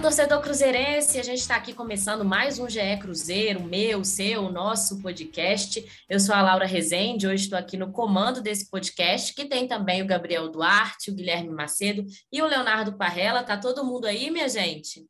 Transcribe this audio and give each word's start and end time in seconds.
Torcedor 0.00 0.40
cruzeirense! 0.40 1.18
A 1.18 1.22
gente 1.22 1.40
está 1.40 1.56
aqui 1.56 1.74
começando 1.74 2.24
mais 2.24 2.58
um 2.58 2.66
GE 2.66 2.96
Cruzeiro, 3.00 3.62
meu, 3.62 4.02
seu, 4.02 4.50
nosso 4.50 5.02
podcast. 5.02 5.84
Eu 6.08 6.18
sou 6.18 6.34
a 6.34 6.40
Laura 6.40 6.64
Rezende, 6.64 7.26
hoje 7.26 7.44
estou 7.44 7.58
aqui 7.58 7.76
no 7.76 7.92
comando 7.92 8.40
desse 8.40 8.70
podcast, 8.70 9.34
que 9.34 9.44
tem 9.44 9.68
também 9.68 10.00
o 10.00 10.06
Gabriel 10.06 10.48
Duarte, 10.48 11.10
o 11.10 11.14
Guilherme 11.14 11.50
Macedo 11.50 12.06
e 12.32 12.40
o 12.40 12.46
Leonardo 12.46 12.94
Parrela. 12.94 13.44
Tá 13.44 13.58
todo 13.58 13.84
mundo 13.84 14.06
aí, 14.06 14.30
minha 14.30 14.48
gente? 14.48 15.04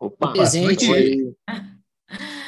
Opa, 0.00 0.32
presente. 0.32 0.86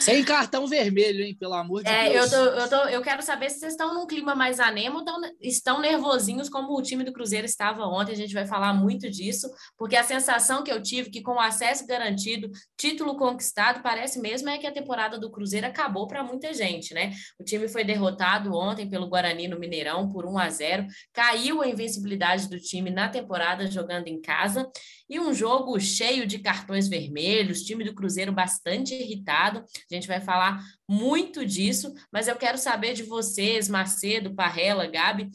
Sem 0.00 0.24
cartão 0.24 0.66
vermelho, 0.66 1.22
hein? 1.22 1.36
Pelo 1.38 1.54
amor 1.54 1.82
de 1.82 1.88
é, 1.88 2.10
Deus. 2.10 2.32
Eu, 2.32 2.38
tô, 2.38 2.60
eu, 2.60 2.68
tô, 2.68 2.88
eu 2.88 3.02
quero 3.02 3.22
saber 3.22 3.50
se 3.50 3.60
vocês 3.60 3.72
estão 3.72 3.94
num 3.94 4.06
clima 4.06 4.34
mais 4.34 4.58
anemo 4.58 4.98
ou 4.98 5.04
tão, 5.04 5.20
estão 5.40 5.80
nervosinhos 5.80 6.48
como 6.48 6.76
o 6.76 6.82
time 6.82 7.04
do 7.04 7.12
Cruzeiro 7.12 7.46
estava 7.46 7.84
ontem. 7.84 8.12
A 8.12 8.16
gente 8.16 8.34
vai 8.34 8.46
falar 8.46 8.72
muito 8.72 9.10
disso, 9.10 9.48
porque 9.76 9.96
a 9.96 10.02
sensação 10.02 10.64
que 10.64 10.72
eu 10.72 10.82
tive 10.82 11.10
que 11.10 11.22
com 11.22 11.32
o 11.32 11.40
acesso 11.40 11.86
garantido, 11.86 12.50
título 12.76 13.16
conquistado, 13.16 13.82
parece 13.82 14.20
mesmo 14.20 14.48
é 14.48 14.58
que 14.58 14.66
a 14.66 14.72
temporada 14.72 15.18
do 15.18 15.30
Cruzeiro 15.30 15.66
acabou 15.66 16.06
para 16.06 16.24
muita 16.24 16.52
gente, 16.54 16.94
né? 16.94 17.12
O 17.38 17.44
time 17.44 17.68
foi 17.68 17.84
derrotado 17.84 18.54
ontem 18.54 18.88
pelo 18.88 19.08
Guarani 19.08 19.48
no 19.48 19.58
Mineirão 19.58 20.08
por 20.08 20.24
1 20.24 20.38
a 20.38 20.48
0 20.48 20.86
caiu 21.12 21.60
a 21.60 21.68
invencibilidade 21.68 22.48
do 22.48 22.58
time 22.58 22.90
na 22.90 23.08
temporada 23.08 23.70
jogando 23.70 24.08
em 24.08 24.20
casa 24.20 24.70
e 25.08 25.18
um 25.18 25.34
jogo 25.34 25.78
cheio 25.80 26.24
de 26.24 26.38
cartões 26.38 26.88
vermelhos, 26.88 27.62
time 27.62 27.82
do 27.82 27.92
Cruzeiro 27.92 28.32
bastante 28.32 28.94
irritado. 28.94 29.64
A 29.94 29.96
gente 29.96 30.08
vai 30.08 30.20
falar 30.20 30.64
muito 30.88 31.44
disso, 31.44 31.92
mas 32.12 32.28
eu 32.28 32.36
quero 32.36 32.58
saber 32.58 32.94
de 32.94 33.02
vocês, 33.02 33.68
Macedo, 33.68 34.34
Parrela, 34.34 34.86
Gabi. 34.86 35.30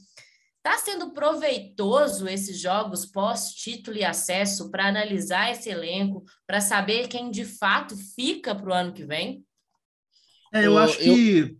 Está 0.58 0.80
sendo 0.80 1.12
proveitoso 1.12 2.28
esses 2.28 2.60
jogos 2.60 3.06
pós-título 3.06 3.98
e 3.98 4.04
acesso 4.04 4.72
para 4.72 4.88
analisar 4.88 5.52
esse 5.52 5.70
elenco, 5.70 6.24
para 6.48 6.60
saber 6.60 7.08
quem 7.08 7.30
de 7.30 7.46
fato 7.46 7.96
fica 8.16 8.56
para 8.56 8.70
o 8.70 8.74
ano 8.74 8.92
que 8.92 9.06
vem? 9.06 9.46
É, 10.52 10.66
eu 10.66 10.78
acho 10.78 10.98
que. 10.98 11.56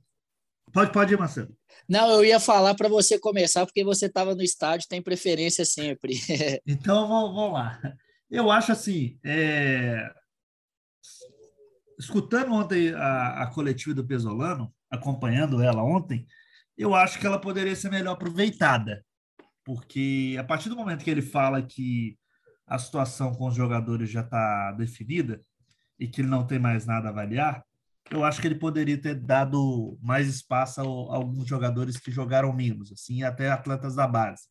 Pode, 0.74 0.92
pode 0.92 1.14
ir, 1.14 1.20
Marcelo. 1.20 1.56
Não, 1.88 2.10
eu 2.10 2.26
ia 2.26 2.40
falar 2.40 2.74
para 2.74 2.90
você 2.90 3.20
começar, 3.20 3.66
porque 3.66 3.84
você 3.84 4.08
estava 4.08 4.34
no 4.34 4.42
estádio, 4.42 4.88
tem 4.90 5.02
preferência 5.02 5.64
sempre. 5.66 6.14
então, 6.66 7.08
vamos 7.08 7.54
lá. 7.54 7.80
Eu 8.30 8.50
acho 8.50 8.72
assim, 8.72 9.20
é... 9.24 10.12
escutando 12.00 12.54
ontem 12.54 12.94
a, 12.94 13.44
a 13.44 13.48
coletiva 13.48 13.94
do 13.94 14.06
Pesolano, 14.06 14.74
acompanhando 14.90 15.62
ela 15.62 15.84
ontem, 15.84 16.26
eu 16.78 16.94
acho 16.94 17.20
que 17.20 17.26
ela 17.26 17.40
poderia 17.40 17.76
ser 17.76 17.90
melhor 17.90 18.14
aproveitada, 18.14 19.04
porque 19.64 20.36
a 20.40 20.44
partir 20.44 20.70
do 20.70 20.76
momento 20.76 21.04
que 21.04 21.10
ele 21.10 21.22
fala 21.22 21.62
que 21.62 22.18
a 22.68 22.78
situação 22.78 23.34
com 23.34 23.48
os 23.48 23.56
jogadores 23.56 24.10
já 24.10 24.22
está 24.22 24.72
definida 24.74 25.42
e 26.00 26.08
que 26.08 26.22
ele 26.22 26.28
não 26.28 26.46
tem 26.46 26.60
mais 26.60 26.86
nada 26.86 27.08
a 27.08 27.12
avaliar, 27.12 27.64
eu 28.12 28.24
acho 28.24 28.40
que 28.40 28.48
ele 28.48 28.56
poderia 28.56 29.00
ter 29.00 29.16
dado 29.16 29.98
mais 30.02 30.28
espaço 30.28 30.82
a, 30.82 30.84
a 30.84 31.18
alguns 31.18 31.48
jogadores 31.48 31.98
que 31.98 32.12
jogaram 32.12 32.54
menos, 32.54 32.92
assim, 32.92 33.24
até 33.24 33.50
atletas 33.50 33.96
da 33.96 34.08
base, 34.08 34.44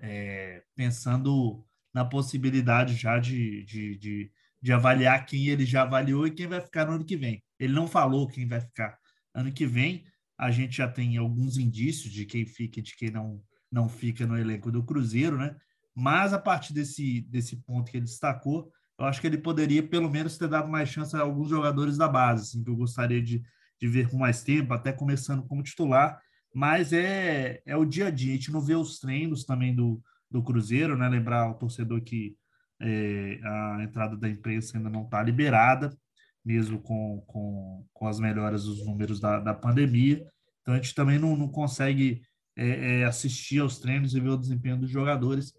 é, 0.00 0.62
pensando 0.74 1.64
na 1.92 2.04
possibilidade 2.04 2.94
já 2.94 3.18
de, 3.18 3.64
de, 3.64 3.96
de, 3.96 4.32
de, 4.60 4.72
avaliar 4.72 5.24
quem 5.26 5.48
ele 5.48 5.64
já 5.64 5.82
avaliou 5.82 6.26
e 6.26 6.30
quem 6.30 6.46
vai 6.46 6.60
ficar 6.60 6.86
no 6.86 6.92
ano 6.92 7.04
que 7.04 7.16
vem. 7.16 7.42
Ele 7.58 7.72
não 7.72 7.86
falou 7.86 8.28
quem 8.28 8.46
vai 8.46 8.60
ficar. 8.60 8.98
Ano 9.34 9.52
que 9.52 9.66
vem, 9.66 10.04
a 10.38 10.50
gente 10.50 10.76
já 10.76 10.88
tem 10.88 11.16
alguns 11.16 11.58
indícios 11.58 12.12
de 12.12 12.24
quem 12.24 12.46
fica 12.46 12.80
e 12.80 12.82
de 12.82 12.96
quem 12.96 13.10
não, 13.10 13.42
não 13.70 13.88
fica 13.88 14.26
no 14.26 14.38
elenco 14.38 14.70
do 14.70 14.82
Cruzeiro, 14.82 15.36
né? 15.36 15.56
Mas 15.94 16.32
a 16.32 16.38
partir 16.38 16.72
desse, 16.72 17.20
desse 17.22 17.56
ponto 17.56 17.90
que 17.90 17.96
ele 17.96 18.04
destacou, 18.04 18.70
eu 18.98 19.06
acho 19.06 19.20
que 19.20 19.26
ele 19.26 19.38
poderia 19.38 19.82
pelo 19.82 20.10
menos 20.10 20.36
ter 20.36 20.48
dado 20.48 20.68
mais 20.68 20.88
chance 20.88 21.16
a 21.16 21.20
alguns 21.20 21.48
jogadores 21.48 21.96
da 21.96 22.08
base, 22.08 22.42
assim, 22.42 22.62
que 22.62 22.70
eu 22.70 22.76
gostaria 22.76 23.22
de, 23.22 23.42
de 23.80 23.88
ver 23.88 24.08
com 24.08 24.18
mais 24.18 24.42
tempo, 24.42 24.74
até 24.74 24.92
começando 24.92 25.42
como 25.46 25.62
titular. 25.62 26.20
Mas 26.54 26.92
é, 26.92 27.62
é 27.64 27.76
o 27.76 27.84
dia 27.84 28.08
a 28.08 28.10
dia, 28.10 28.32
a 28.32 28.36
gente 28.36 28.52
não 28.52 28.60
vê 28.60 28.74
os 28.74 28.98
treinos 28.98 29.44
também 29.44 29.74
do, 29.74 30.02
do 30.30 30.42
Cruzeiro, 30.42 30.96
né? 30.96 31.08
Lembrar 31.08 31.42
ao 31.42 31.58
torcedor 31.58 32.00
que 32.02 32.36
é, 32.80 33.40
a 33.44 33.82
entrada 33.82 34.16
da 34.16 34.28
imprensa 34.28 34.76
ainda 34.76 34.88
não 34.88 35.04
está 35.04 35.22
liberada, 35.22 35.96
mesmo 36.44 36.80
com, 36.80 37.22
com, 37.26 37.86
com 37.92 38.06
as 38.06 38.18
melhoras 38.18 38.64
dos 38.64 38.84
números 38.84 39.20
da, 39.20 39.38
da 39.38 39.54
pandemia. 39.54 40.26
Então 40.62 40.74
a 40.74 40.76
gente 40.76 40.94
também 40.94 41.18
não, 41.18 41.36
não 41.36 41.48
consegue 41.48 42.22
é, 42.56 43.00
é, 43.00 43.04
assistir 43.04 43.60
aos 43.60 43.78
treinos 43.78 44.14
e 44.14 44.20
ver 44.20 44.30
o 44.30 44.38
desempenho 44.38 44.78
dos 44.78 44.90
jogadores. 44.90 45.52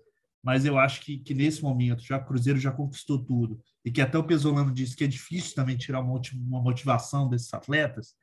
Mas 0.44 0.66
eu 0.66 0.78
acho 0.80 1.02
que, 1.02 1.20
que 1.20 1.36
nesse 1.36 1.62
momento 1.62 2.04
já 2.04 2.18
o 2.18 2.26
Cruzeiro 2.26 2.60
já 2.60 2.72
conquistou 2.72 3.24
tudo 3.24 3.62
e 3.86 3.92
que 3.92 4.02
até 4.02 4.18
o 4.18 4.24
Pesolano 4.24 4.74
disse 4.74 4.96
que 4.96 5.04
é 5.04 5.08
difícil 5.08 5.54
também 5.54 5.78
tirar 5.78 6.02
uma, 6.02 6.20
uma 6.36 6.62
motivação 6.62 7.30
desses 7.30 7.54
atletas. 7.54 8.16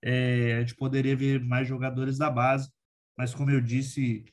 É, 0.00 0.56
a 0.56 0.60
gente 0.60 0.76
poderia 0.76 1.16
ver 1.16 1.42
mais 1.42 1.66
jogadores 1.66 2.18
da 2.18 2.30
base, 2.30 2.68
mas 3.16 3.34
como 3.34 3.50
eu 3.50 3.60
disse, 3.60 4.24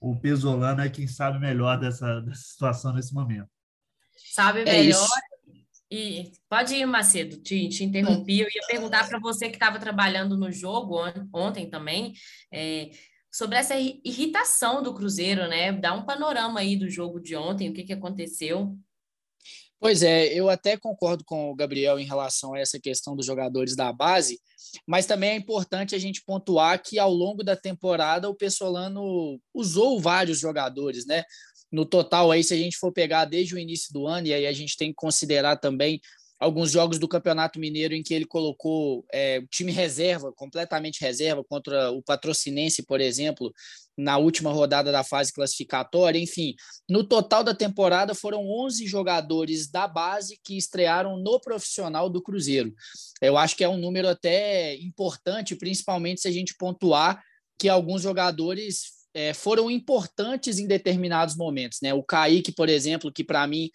o 0.00 0.16
Pesolano 0.16 0.82
é 0.82 0.90
quem 0.90 1.06
sabe 1.06 1.38
melhor 1.38 1.78
dessa, 1.78 2.20
dessa 2.20 2.42
situação 2.42 2.92
nesse 2.92 3.14
momento. 3.14 3.48
Sabe 4.16 4.60
é 4.60 4.64
melhor. 4.64 5.08
e 5.90 6.32
pode 6.48 6.74
ir, 6.74 6.86
Macedo, 6.86 7.36
te, 7.38 7.68
te 7.68 7.84
interrompi. 7.84 8.40
Eu 8.40 8.46
ia 8.46 8.66
perguntar 8.66 9.08
para 9.08 9.18
você 9.18 9.48
que 9.48 9.56
estava 9.56 9.78
trabalhando 9.78 10.36
no 10.36 10.50
jogo 10.50 10.98
on, 10.98 11.28
ontem 11.34 11.68
também, 11.68 12.14
é, 12.52 12.90
sobre 13.30 13.58
essa 13.58 13.74
irritação 13.78 14.82
do 14.82 14.94
Cruzeiro, 14.94 15.48
né? 15.48 15.72
Dá 15.72 15.94
um 15.94 16.04
panorama 16.04 16.60
aí 16.60 16.76
do 16.76 16.88
jogo 16.88 17.20
de 17.20 17.34
ontem, 17.34 17.70
o 17.70 17.72
que, 17.72 17.84
que 17.84 17.92
aconteceu. 17.92 18.76
Pois 19.82 20.00
é, 20.00 20.32
eu 20.32 20.48
até 20.48 20.76
concordo 20.76 21.24
com 21.24 21.50
o 21.50 21.56
Gabriel 21.56 21.98
em 21.98 22.04
relação 22.04 22.54
a 22.54 22.60
essa 22.60 22.78
questão 22.78 23.16
dos 23.16 23.26
jogadores 23.26 23.74
da 23.74 23.92
base, 23.92 24.40
mas 24.86 25.06
também 25.06 25.30
é 25.30 25.34
importante 25.34 25.92
a 25.92 25.98
gente 25.98 26.22
pontuar 26.24 26.80
que 26.80 27.00
ao 27.00 27.12
longo 27.12 27.42
da 27.42 27.56
temporada 27.56 28.30
o 28.30 28.34
Pessolano 28.34 29.40
usou 29.52 30.00
vários 30.00 30.38
jogadores, 30.38 31.04
né? 31.04 31.24
No 31.72 31.86
total, 31.86 32.30
aí, 32.30 32.44
se 32.44 32.52
a 32.52 32.56
gente 32.56 32.76
for 32.76 32.92
pegar 32.92 33.24
desde 33.24 33.54
o 33.54 33.58
início 33.58 33.92
do 33.92 34.06
ano, 34.06 34.26
e 34.26 34.34
aí 34.34 34.46
a 34.46 34.52
gente 34.52 34.76
tem 34.76 34.90
que 34.90 34.96
considerar 34.96 35.56
também 35.56 36.00
alguns 36.42 36.72
jogos 36.72 36.98
do 36.98 37.06
Campeonato 37.06 37.58
Mineiro 37.60 37.94
em 37.94 38.02
que 38.02 38.12
ele 38.12 38.26
colocou 38.26 39.06
é, 39.12 39.40
time 39.48 39.70
reserva, 39.70 40.32
completamente 40.32 41.00
reserva, 41.00 41.44
contra 41.44 41.90
o 41.92 42.02
Patrocinense, 42.02 42.82
por 42.82 43.00
exemplo, 43.00 43.52
na 43.96 44.18
última 44.18 44.52
rodada 44.52 44.90
da 44.90 45.04
fase 45.04 45.32
classificatória. 45.32 46.18
Enfim, 46.18 46.54
no 46.88 47.04
total 47.04 47.44
da 47.44 47.54
temporada 47.54 48.12
foram 48.12 48.44
11 48.44 48.86
jogadores 48.86 49.70
da 49.70 49.86
base 49.86 50.38
que 50.42 50.56
estrearam 50.56 51.16
no 51.16 51.40
profissional 51.40 52.10
do 52.10 52.20
Cruzeiro. 52.20 52.74
Eu 53.20 53.38
acho 53.38 53.56
que 53.56 53.62
é 53.62 53.68
um 53.68 53.78
número 53.78 54.08
até 54.08 54.74
importante, 54.76 55.54
principalmente 55.54 56.22
se 56.22 56.28
a 56.28 56.32
gente 56.32 56.56
pontuar 56.56 57.22
que 57.56 57.68
alguns 57.68 58.02
jogadores 58.02 59.01
é, 59.14 59.34
foram 59.34 59.70
importantes 59.70 60.58
em 60.58 60.66
determinados 60.66 61.36
momentos. 61.36 61.78
Né? 61.82 61.92
O 61.92 62.02
Kaique, 62.02 62.52
por 62.52 62.68
exemplo, 62.68 63.12
que 63.12 63.24
para 63.24 63.46
mim 63.46 63.70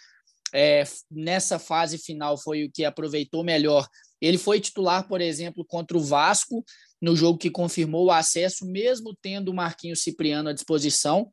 é, 0.54 0.84
nessa 1.12 1.60
fase 1.60 1.98
final 1.98 2.38
foi 2.38 2.64
o 2.64 2.72
que 2.72 2.86
aproveitou 2.86 3.44
melhor. 3.44 3.88
Ele 4.22 4.38
foi 4.38 4.60
titular, 4.60 5.08
por 5.08 5.22
exemplo, 5.22 5.66
contra 5.66 5.98
o 5.98 6.02
Vasco, 6.02 6.64
no 7.02 7.16
jogo 7.16 7.38
que 7.38 7.52
confirmou 7.52 8.06
o 8.06 8.12
acesso, 8.12 8.66
mesmo 8.66 9.16
tendo 9.22 9.50
o 9.50 9.54
Marquinhos 9.54 10.02
Cipriano 10.02 10.50
à 10.50 10.54
disposição. 10.54 11.32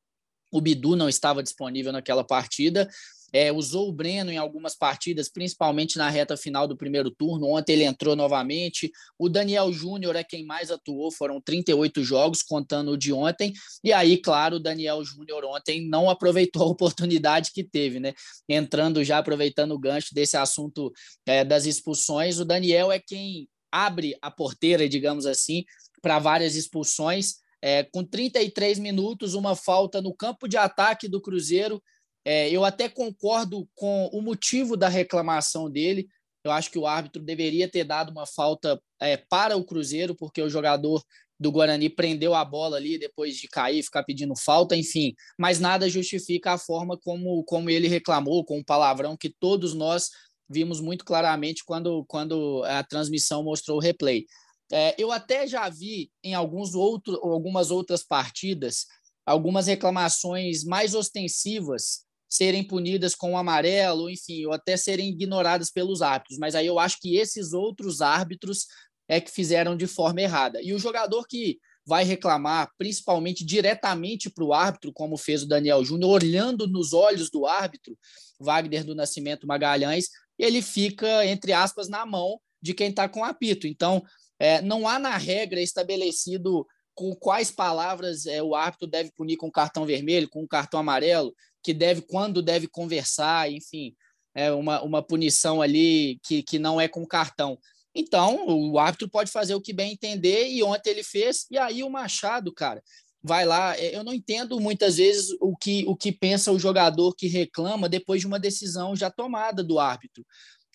O 0.52 0.60
Bidu 0.60 0.94
não 0.94 1.08
estava 1.08 1.42
disponível 1.42 1.92
naquela 1.92 2.22
partida, 2.22 2.88
é, 3.34 3.52
usou 3.52 3.88
o 3.88 3.92
Breno 3.92 4.30
em 4.30 4.36
algumas 4.36 4.76
partidas, 4.76 5.28
principalmente 5.28 5.98
na 5.98 6.08
reta 6.08 6.36
final 6.36 6.68
do 6.68 6.76
primeiro 6.76 7.10
turno. 7.10 7.48
Ontem 7.48 7.72
ele 7.72 7.82
entrou 7.82 8.14
novamente. 8.14 8.92
O 9.18 9.28
Daniel 9.28 9.72
Júnior 9.72 10.14
é 10.14 10.22
quem 10.22 10.46
mais 10.46 10.70
atuou, 10.70 11.10
foram 11.10 11.40
38 11.40 12.04
jogos, 12.04 12.44
contando 12.44 12.92
o 12.92 12.96
de 12.96 13.12
ontem. 13.12 13.52
E 13.82 13.92
aí, 13.92 14.18
claro, 14.18 14.56
o 14.56 14.60
Daniel 14.60 15.04
Júnior 15.04 15.44
ontem 15.46 15.84
não 15.84 16.08
aproveitou 16.08 16.62
a 16.62 16.66
oportunidade 16.70 17.50
que 17.52 17.64
teve, 17.64 17.98
né? 17.98 18.14
Entrando 18.48 19.02
já, 19.02 19.18
aproveitando 19.18 19.72
o 19.72 19.80
gancho 19.80 20.14
desse 20.14 20.36
assunto 20.36 20.92
é, 21.26 21.44
das 21.44 21.66
expulsões, 21.66 22.38
o 22.38 22.44
Daniel 22.44 22.92
é 22.92 23.00
quem 23.00 23.48
abre 23.72 24.16
a 24.22 24.30
porteira, 24.30 24.88
digamos 24.88 25.26
assim, 25.26 25.64
para 26.00 26.20
várias 26.20 26.54
expulsões. 26.54 27.42
É, 27.60 27.82
com 27.82 28.04
33 28.04 28.78
minutos, 28.78 29.34
uma 29.34 29.56
falta 29.56 30.00
no 30.00 30.14
campo 30.14 30.46
de 30.46 30.56
ataque 30.56 31.08
do 31.08 31.20
Cruzeiro 31.20 31.82
é, 32.24 32.50
eu 32.50 32.64
até 32.64 32.88
concordo 32.88 33.68
com 33.74 34.06
o 34.06 34.22
motivo 34.22 34.76
da 34.76 34.88
reclamação 34.88 35.70
dele, 35.70 36.08
Eu 36.44 36.52
acho 36.52 36.70
que 36.70 36.78
o 36.78 36.86
árbitro 36.86 37.22
deveria 37.22 37.66
ter 37.70 37.84
dado 37.84 38.10
uma 38.10 38.26
falta 38.26 38.78
é, 39.00 39.16
para 39.16 39.56
o 39.56 39.64
Cruzeiro, 39.64 40.14
porque 40.14 40.42
o 40.42 40.50
jogador 40.50 41.02
do 41.40 41.50
Guarani 41.50 41.88
prendeu 41.88 42.34
a 42.34 42.44
bola 42.44 42.76
ali 42.76 42.98
depois 42.98 43.36
de 43.36 43.48
cair, 43.48 43.82
ficar 43.82 44.04
pedindo 44.04 44.34
falta, 44.36 44.76
enfim. 44.76 45.14
Mas 45.38 45.58
nada 45.58 45.88
justifica 45.88 46.52
a 46.52 46.58
forma 46.58 46.98
como, 46.98 47.42
como 47.44 47.70
ele 47.70 47.88
reclamou, 47.88 48.44
com 48.44 48.58
o 48.58 48.64
palavrão 48.64 49.16
que 49.16 49.30
todos 49.40 49.72
nós 49.72 50.10
vimos 50.48 50.80
muito 50.82 51.04
claramente 51.04 51.64
quando, 51.64 52.04
quando 52.06 52.62
a 52.64 52.84
transmissão 52.84 53.42
mostrou 53.42 53.78
o 53.78 53.80
replay. 53.80 54.26
É, 54.70 54.94
eu 54.98 55.10
até 55.10 55.46
já 55.46 55.68
vi 55.70 56.10
em 56.22 56.34
alguns 56.34 56.74
outro, 56.74 57.16
algumas 57.22 57.70
outras 57.70 58.02
partidas 58.02 58.86
algumas 59.26 59.66
reclamações 59.66 60.64
mais 60.64 60.94
ostensivas 60.94 62.03
serem 62.34 62.66
punidas 62.66 63.14
com 63.14 63.34
o 63.34 63.36
amarelo, 63.36 64.10
enfim, 64.10 64.44
ou 64.44 64.52
até 64.52 64.76
serem 64.76 65.10
ignoradas 65.10 65.70
pelos 65.70 66.02
árbitros. 66.02 66.36
Mas 66.36 66.56
aí 66.56 66.66
eu 66.66 66.80
acho 66.80 66.98
que 67.00 67.16
esses 67.16 67.52
outros 67.52 68.00
árbitros 68.00 68.66
é 69.06 69.20
que 69.20 69.30
fizeram 69.30 69.76
de 69.76 69.86
forma 69.86 70.20
errada. 70.20 70.60
E 70.60 70.74
o 70.74 70.78
jogador 70.78 71.28
que 71.28 71.58
vai 71.86 72.02
reclamar, 72.02 72.72
principalmente 72.76 73.44
diretamente 73.44 74.28
para 74.28 74.42
o 74.42 74.52
árbitro, 74.52 74.92
como 74.92 75.16
fez 75.16 75.44
o 75.44 75.48
Daniel 75.48 75.84
Júnior, 75.84 76.22
olhando 76.24 76.66
nos 76.66 76.92
olhos 76.92 77.30
do 77.30 77.46
árbitro, 77.46 77.96
Wagner 78.40 78.82
do 78.82 78.96
Nascimento 78.96 79.46
Magalhães, 79.46 80.08
ele 80.36 80.60
fica, 80.60 81.24
entre 81.24 81.52
aspas, 81.52 81.88
na 81.88 82.04
mão 82.04 82.40
de 82.60 82.74
quem 82.74 82.88
está 82.88 83.08
com 83.08 83.22
apito. 83.22 83.68
Então, 83.68 84.02
é, 84.40 84.60
não 84.60 84.88
há 84.88 84.98
na 84.98 85.16
regra 85.16 85.60
estabelecido 85.60 86.66
com 86.96 87.14
quais 87.14 87.52
palavras 87.52 88.26
é, 88.26 88.42
o 88.42 88.56
árbitro 88.56 88.88
deve 88.88 89.12
punir 89.12 89.36
com 89.36 89.52
cartão 89.52 89.86
vermelho, 89.86 90.28
com 90.28 90.48
cartão 90.48 90.80
amarelo, 90.80 91.32
que 91.64 91.72
deve, 91.72 92.02
quando 92.02 92.42
deve 92.42 92.68
conversar, 92.68 93.50
enfim, 93.50 93.94
é 94.34 94.52
uma, 94.52 94.82
uma 94.82 95.02
punição 95.02 95.62
ali 95.62 96.20
que, 96.22 96.42
que 96.42 96.58
não 96.58 96.80
é 96.80 96.86
com 96.86 97.06
cartão. 97.06 97.58
Então, 97.94 98.46
o 98.46 98.78
árbitro 98.78 99.08
pode 99.08 99.30
fazer 99.30 99.54
o 99.54 99.60
que 99.60 99.72
bem 99.72 99.92
entender, 99.92 100.48
e 100.48 100.62
ontem 100.62 100.90
ele 100.90 101.02
fez, 101.02 101.46
e 101.50 101.56
aí 101.56 101.82
o 101.82 101.88
Machado, 101.88 102.52
cara, 102.52 102.82
vai 103.22 103.46
lá. 103.46 103.76
É, 103.78 103.96
eu 103.96 104.04
não 104.04 104.12
entendo 104.12 104.60
muitas 104.60 104.96
vezes 104.98 105.34
o 105.40 105.56
que, 105.56 105.84
o 105.86 105.96
que 105.96 106.12
pensa 106.12 106.52
o 106.52 106.58
jogador 106.58 107.14
que 107.14 107.26
reclama 107.26 107.88
depois 107.88 108.20
de 108.20 108.26
uma 108.26 108.38
decisão 108.38 108.94
já 108.94 109.10
tomada 109.10 109.64
do 109.64 109.78
árbitro. 109.78 110.24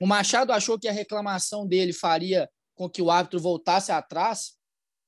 O 0.02 0.08
Machado 0.08 0.52
achou 0.52 0.80
que 0.80 0.88
a 0.88 0.94
reclamação 0.94 1.68
dele 1.68 1.94
faria 1.94 2.50
com 2.74 2.90
que 2.90 3.02
o 3.02 3.12
árbitro 3.12 3.40
voltasse 3.40 3.92
atrás 3.92 4.54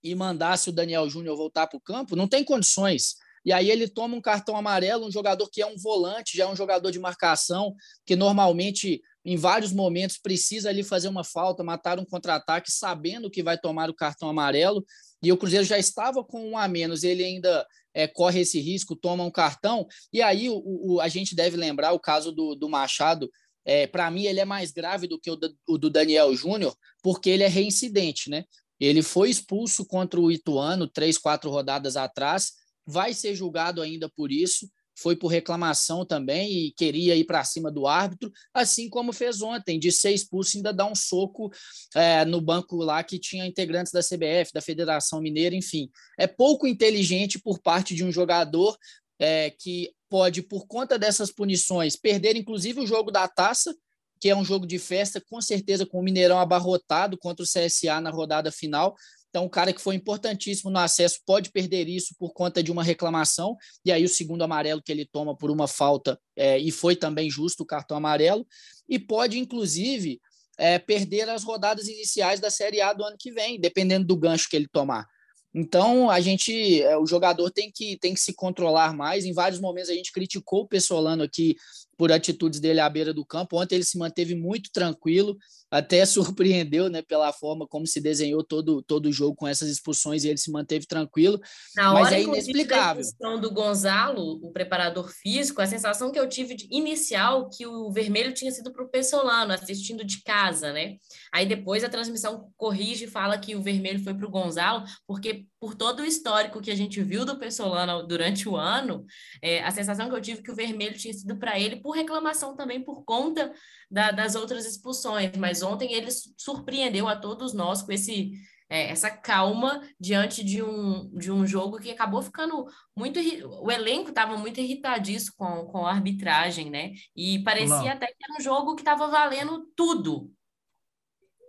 e 0.03 0.13
mandasse 0.13 0.69
o 0.69 0.73
Daniel 0.73 1.09
Júnior 1.09 1.37
voltar 1.37 1.67
para 1.67 1.77
o 1.77 1.81
campo, 1.81 2.15
não 2.15 2.27
tem 2.27 2.43
condições. 2.43 3.15
E 3.45 3.51
aí 3.51 3.71
ele 3.71 3.87
toma 3.87 4.15
um 4.15 4.21
cartão 4.21 4.55
amarelo, 4.55 5.05
um 5.05 5.11
jogador 5.11 5.49
que 5.49 5.61
é 5.61 5.65
um 5.65 5.77
volante, 5.77 6.37
já 6.37 6.43
é 6.43 6.47
um 6.47 6.55
jogador 6.55 6.91
de 6.91 6.99
marcação, 6.99 7.73
que 8.05 8.15
normalmente, 8.15 9.01
em 9.25 9.35
vários 9.35 9.71
momentos, 9.71 10.17
precisa 10.17 10.69
ali 10.69 10.83
fazer 10.83 11.07
uma 11.07 11.23
falta, 11.23 11.63
matar 11.63 11.99
um 11.99 12.05
contra-ataque, 12.05 12.71
sabendo 12.71 13.29
que 13.29 13.41
vai 13.41 13.57
tomar 13.57 13.89
o 13.89 13.95
cartão 13.95 14.29
amarelo. 14.29 14.85
E 15.23 15.31
o 15.31 15.37
Cruzeiro 15.37 15.65
já 15.65 15.77
estava 15.77 16.23
com 16.23 16.51
um 16.51 16.57
a 16.57 16.67
menos, 16.67 17.03
ele 17.03 17.23
ainda 17.23 17.65
é, 17.93 18.07
corre 18.07 18.41
esse 18.41 18.59
risco, 18.59 18.95
toma 18.95 19.23
um 19.23 19.31
cartão. 19.31 19.87
E 20.11 20.21
aí 20.21 20.49
o, 20.49 20.61
o, 20.65 21.01
a 21.01 21.07
gente 21.07 21.35
deve 21.35 21.57
lembrar 21.57 21.93
o 21.93 21.99
caso 21.99 22.31
do, 22.31 22.55
do 22.55 22.69
Machado. 22.69 23.29
É, 23.63 23.85
Para 23.85 24.09
mim, 24.09 24.23
ele 24.23 24.39
é 24.39 24.45
mais 24.45 24.71
grave 24.71 25.07
do 25.07 25.19
que 25.19 25.29
o, 25.29 25.37
o 25.67 25.77
do 25.77 25.89
Daniel 25.89 26.35
Júnior, 26.35 26.75
porque 27.03 27.29
ele 27.29 27.43
é 27.43 27.47
reincidente, 27.47 28.29
né? 28.29 28.43
Ele 28.79 29.03
foi 29.03 29.29
expulso 29.29 29.85
contra 29.85 30.19
o 30.19 30.31
Ituano 30.31 30.87
três, 30.87 31.15
quatro 31.15 31.51
rodadas 31.51 31.95
atrás, 31.95 32.53
vai 32.85 33.13
ser 33.13 33.35
julgado 33.35 33.81
ainda 33.81 34.09
por 34.09 34.31
isso. 34.31 34.69
Foi 34.97 35.15
por 35.15 35.29
reclamação 35.29 36.05
também 36.05 36.51
e 36.51 36.71
queria 36.73 37.15
ir 37.15 37.23
para 37.23 37.43
cima 37.43 37.71
do 37.71 37.87
árbitro, 37.87 38.31
assim 38.53 38.89
como 38.89 39.13
fez 39.13 39.41
ontem, 39.41 39.79
de 39.79 39.91
ser 39.91 40.11
expulso, 40.11 40.57
ainda 40.57 40.73
dar 40.73 40.85
um 40.85 40.93
soco 40.93 41.49
é, 41.95 42.25
no 42.25 42.41
banco 42.41 42.75
lá 42.75 43.01
que 43.03 43.17
tinha 43.17 43.45
integrantes 43.45 43.91
da 43.91 44.01
CBF, 44.01 44.51
da 44.53 44.61
Federação 44.61 45.21
Mineira, 45.21 45.55
enfim. 45.55 45.89
É 46.19 46.27
pouco 46.27 46.67
inteligente 46.67 47.39
por 47.39 47.59
parte 47.59 47.95
de 47.95 48.03
um 48.03 48.11
jogador 48.11 48.77
é, 49.17 49.49
que 49.51 49.91
pode, 50.09 50.41
por 50.41 50.67
conta 50.67 50.99
dessas 50.99 51.31
punições, 51.31 51.95
perder 51.95 52.35
inclusive 52.35 52.81
o 52.81 52.87
jogo 52.87 53.11
da 53.11 53.27
taça, 53.27 53.73
que 54.19 54.29
é 54.29 54.35
um 54.35 54.43
jogo 54.43 54.67
de 54.67 54.77
festa, 54.77 55.21
com 55.29 55.41
certeza 55.41 55.85
com 55.85 55.99
o 55.99 56.03
Mineirão 56.03 56.37
abarrotado 56.37 57.17
contra 57.17 57.43
o 57.43 57.47
CSA 57.47 57.99
na 58.01 58.11
rodada 58.11 58.51
final. 58.51 58.93
Então, 59.31 59.45
o 59.45 59.49
cara 59.49 59.71
que 59.71 59.81
foi 59.81 59.95
importantíssimo 59.95 60.69
no 60.69 60.77
acesso 60.77 61.21
pode 61.25 61.51
perder 61.51 61.87
isso 61.87 62.13
por 62.19 62.33
conta 62.33 62.61
de 62.61 62.69
uma 62.69 62.83
reclamação, 62.83 63.55
e 63.83 63.91
aí 63.91 64.03
o 64.03 64.09
segundo 64.09 64.43
amarelo 64.43 64.83
que 64.83 64.91
ele 64.91 65.05
toma 65.05 65.35
por 65.35 65.49
uma 65.49 65.69
falta, 65.69 66.19
é, 66.35 66.59
e 66.59 66.69
foi 66.69 66.97
também 66.97 67.29
justo 67.29 67.63
o 67.63 67.65
cartão 67.65 67.95
amarelo, 67.95 68.45
e 68.89 68.99
pode, 68.99 69.39
inclusive, 69.39 70.19
é, 70.57 70.77
perder 70.77 71.29
as 71.29 71.43
rodadas 71.43 71.87
iniciais 71.87 72.41
da 72.41 72.49
Série 72.49 72.81
A 72.81 72.91
do 72.91 73.05
ano 73.05 73.15
que 73.17 73.31
vem, 73.31 73.57
dependendo 73.57 74.05
do 74.05 74.17
gancho 74.17 74.49
que 74.49 74.55
ele 74.57 74.67
tomar. 74.67 75.07
Então, 75.53 76.09
a 76.09 76.19
gente, 76.19 76.81
é, 76.81 76.97
o 76.97 77.05
jogador 77.05 77.49
tem 77.51 77.71
que, 77.73 77.97
tem 77.99 78.13
que 78.13 78.19
se 78.19 78.33
controlar 78.33 78.93
mais. 78.93 79.25
Em 79.25 79.33
vários 79.33 79.59
momentos 79.59 79.89
a 79.89 79.93
gente 79.93 80.11
criticou 80.11 80.61
o 80.61 80.67
Pessolano 80.67 81.23
aqui 81.23 81.55
por 82.01 82.11
atitudes 82.11 82.59
dele 82.59 82.79
à 82.79 82.89
beira 82.89 83.13
do 83.13 83.23
campo. 83.23 83.61
Ontem 83.61 83.75
ele 83.75 83.83
se 83.83 83.95
manteve 83.95 84.33
muito 84.33 84.71
tranquilo, 84.73 85.37
até 85.69 86.03
surpreendeu, 86.03 86.89
né, 86.89 87.03
pela 87.03 87.31
forma 87.31 87.67
como 87.67 87.85
se 87.85 88.01
desenhou 88.01 88.43
todo, 88.43 88.81
todo 88.81 89.05
o 89.05 89.13
jogo 89.13 89.35
com 89.35 89.47
essas 89.47 89.69
expulsões 89.69 90.23
e 90.23 90.29
ele 90.29 90.39
se 90.39 90.49
manteve 90.49 90.87
tranquilo. 90.87 91.39
Na 91.75 91.93
mas 91.93 92.07
hora, 92.07 92.15
é 92.17 92.23
inexplicável. 92.23 93.03
Da 93.19 93.35
do 93.35 93.51
Gonzalo, 93.51 94.43
o 94.43 94.51
preparador 94.51 95.11
físico, 95.11 95.61
a 95.61 95.67
sensação 95.67 96.11
que 96.11 96.17
eu 96.17 96.27
tive 96.27 96.55
de 96.55 96.67
inicial 96.71 97.47
que 97.47 97.67
o 97.67 97.91
vermelho 97.91 98.33
tinha 98.33 98.51
sido 98.51 98.73
para 98.73 98.83
o 98.83 98.89
Pessolano, 98.89 99.53
assistindo 99.53 100.03
de 100.03 100.23
casa, 100.23 100.73
né? 100.73 100.95
Aí 101.31 101.45
depois 101.45 101.83
a 101.83 101.89
transmissão 101.89 102.51
corrige 102.57 103.05
e 103.05 103.07
fala 103.07 103.37
que 103.37 103.55
o 103.55 103.61
vermelho 103.61 104.03
foi 104.03 104.15
para 104.15 104.25
o 104.25 104.31
Gonzalo, 104.31 104.83
porque 105.05 105.45
por 105.61 105.75
todo 105.75 105.99
o 105.99 106.05
histórico 106.05 106.59
que 106.59 106.71
a 106.71 106.75
gente 106.75 107.03
viu 107.03 107.23
do 107.23 107.37
Pessolano 107.37 108.01
durante 108.07 108.49
o 108.49 108.57
ano, 108.57 109.05
é, 109.39 109.63
a 109.63 109.69
sensação 109.69 110.09
que 110.09 110.15
eu 110.15 110.21
tive 110.21 110.39
é 110.39 110.43
que 110.43 110.49
o 110.49 110.55
vermelho 110.55 110.97
tinha 110.97 111.13
sido 111.13 111.37
para 111.37 111.59
ele 111.59 111.75
por 111.75 111.91
reclamação 111.91 112.55
também 112.55 112.83
por 112.83 113.03
conta 113.05 113.53
da, 113.89 114.09
das 114.09 114.33
outras 114.33 114.65
expulsões. 114.65 115.37
Mas 115.37 115.61
ontem 115.61 115.93
ele 115.93 116.09
surpreendeu 116.35 117.07
a 117.07 117.15
todos 117.15 117.53
nós 117.53 117.83
com 117.83 117.91
esse 117.91 118.31
é, 118.67 118.89
essa 118.89 119.11
calma 119.11 119.81
diante 119.99 120.43
de 120.43 120.63
um, 120.63 121.11
de 121.15 121.31
um 121.31 121.45
jogo 121.45 121.77
que 121.77 121.91
acabou 121.91 122.23
ficando 122.23 122.65
muito. 122.95 123.19
O 123.61 123.69
elenco 123.69 124.09
estava 124.09 124.37
muito 124.37 124.59
irritadíssimo 124.59 125.35
com, 125.37 125.65
com 125.67 125.85
a 125.85 125.91
arbitragem, 125.91 126.71
né? 126.71 126.93
E 127.15 127.43
parecia 127.43 127.75
Olá. 127.75 127.91
até 127.91 128.07
que 128.07 128.23
era 128.23 128.39
um 128.39 128.41
jogo 128.41 128.73
que 128.73 128.81
estava 128.81 129.07
valendo 129.07 129.67
tudo. 129.75 130.33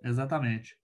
Exatamente. 0.05 0.77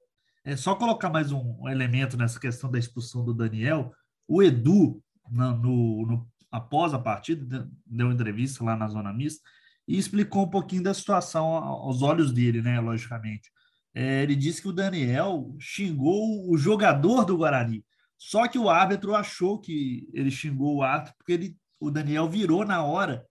É 0.49 0.57
só 0.57 0.75
colocar 0.75 1.11
mais 1.11 1.31
um, 1.31 1.69
elemento 1.69 2.17
nessa 2.17 2.41
questão 2.41 2.71
da 2.71 2.79
expulsão 2.79 3.23
do 3.23 3.35
Daniel. 3.35 3.93
O 4.27 4.43
Edu, 4.43 4.99
no, 5.31 5.55
no, 5.59 6.07
no, 6.07 6.29
após 6.51 6.95
a 6.95 6.99
partida, 6.99 7.71
deu 7.85 8.11
entrevista 8.11 8.65
lá 8.65 8.75
na 8.75 8.89
Zona 8.89 9.13
Mista 9.13 9.47
e 9.87 9.99
explicou 9.99 10.45
um 10.45 10.49
pouquinho 10.49 10.83
da 10.83 10.95
situação 10.95 11.45
aos 11.45 12.01
olhos 12.01 12.33
dele, 12.33 12.63
né? 12.63 12.81
Logicamente. 12.81 13.51
É, 13.95 14.23
ele 14.23 14.35
disse 14.35 14.63
que 14.63 14.69
o 14.69 14.73
Daniel 14.73 15.55
xingou 15.61 16.51
o 16.51 16.57
jogador 16.57 17.27
do 17.27 17.37
Guarani. 17.37 17.85
Só 18.17 18.49
que 18.49 18.59
o 18.59 18.71
árbitro 18.71 19.15
achou 19.15 19.61
que 19.61 20.09
ele 20.15 20.31
xingou 20.31 20.77
o 20.77 20.83
árbitro 20.83 21.15
porque 21.19 21.33
ele, 21.33 21.57
o 21.79 21.91
Daniel 21.91 22.27
virou 22.27 22.65
na 22.65 22.83
hora 22.83 23.23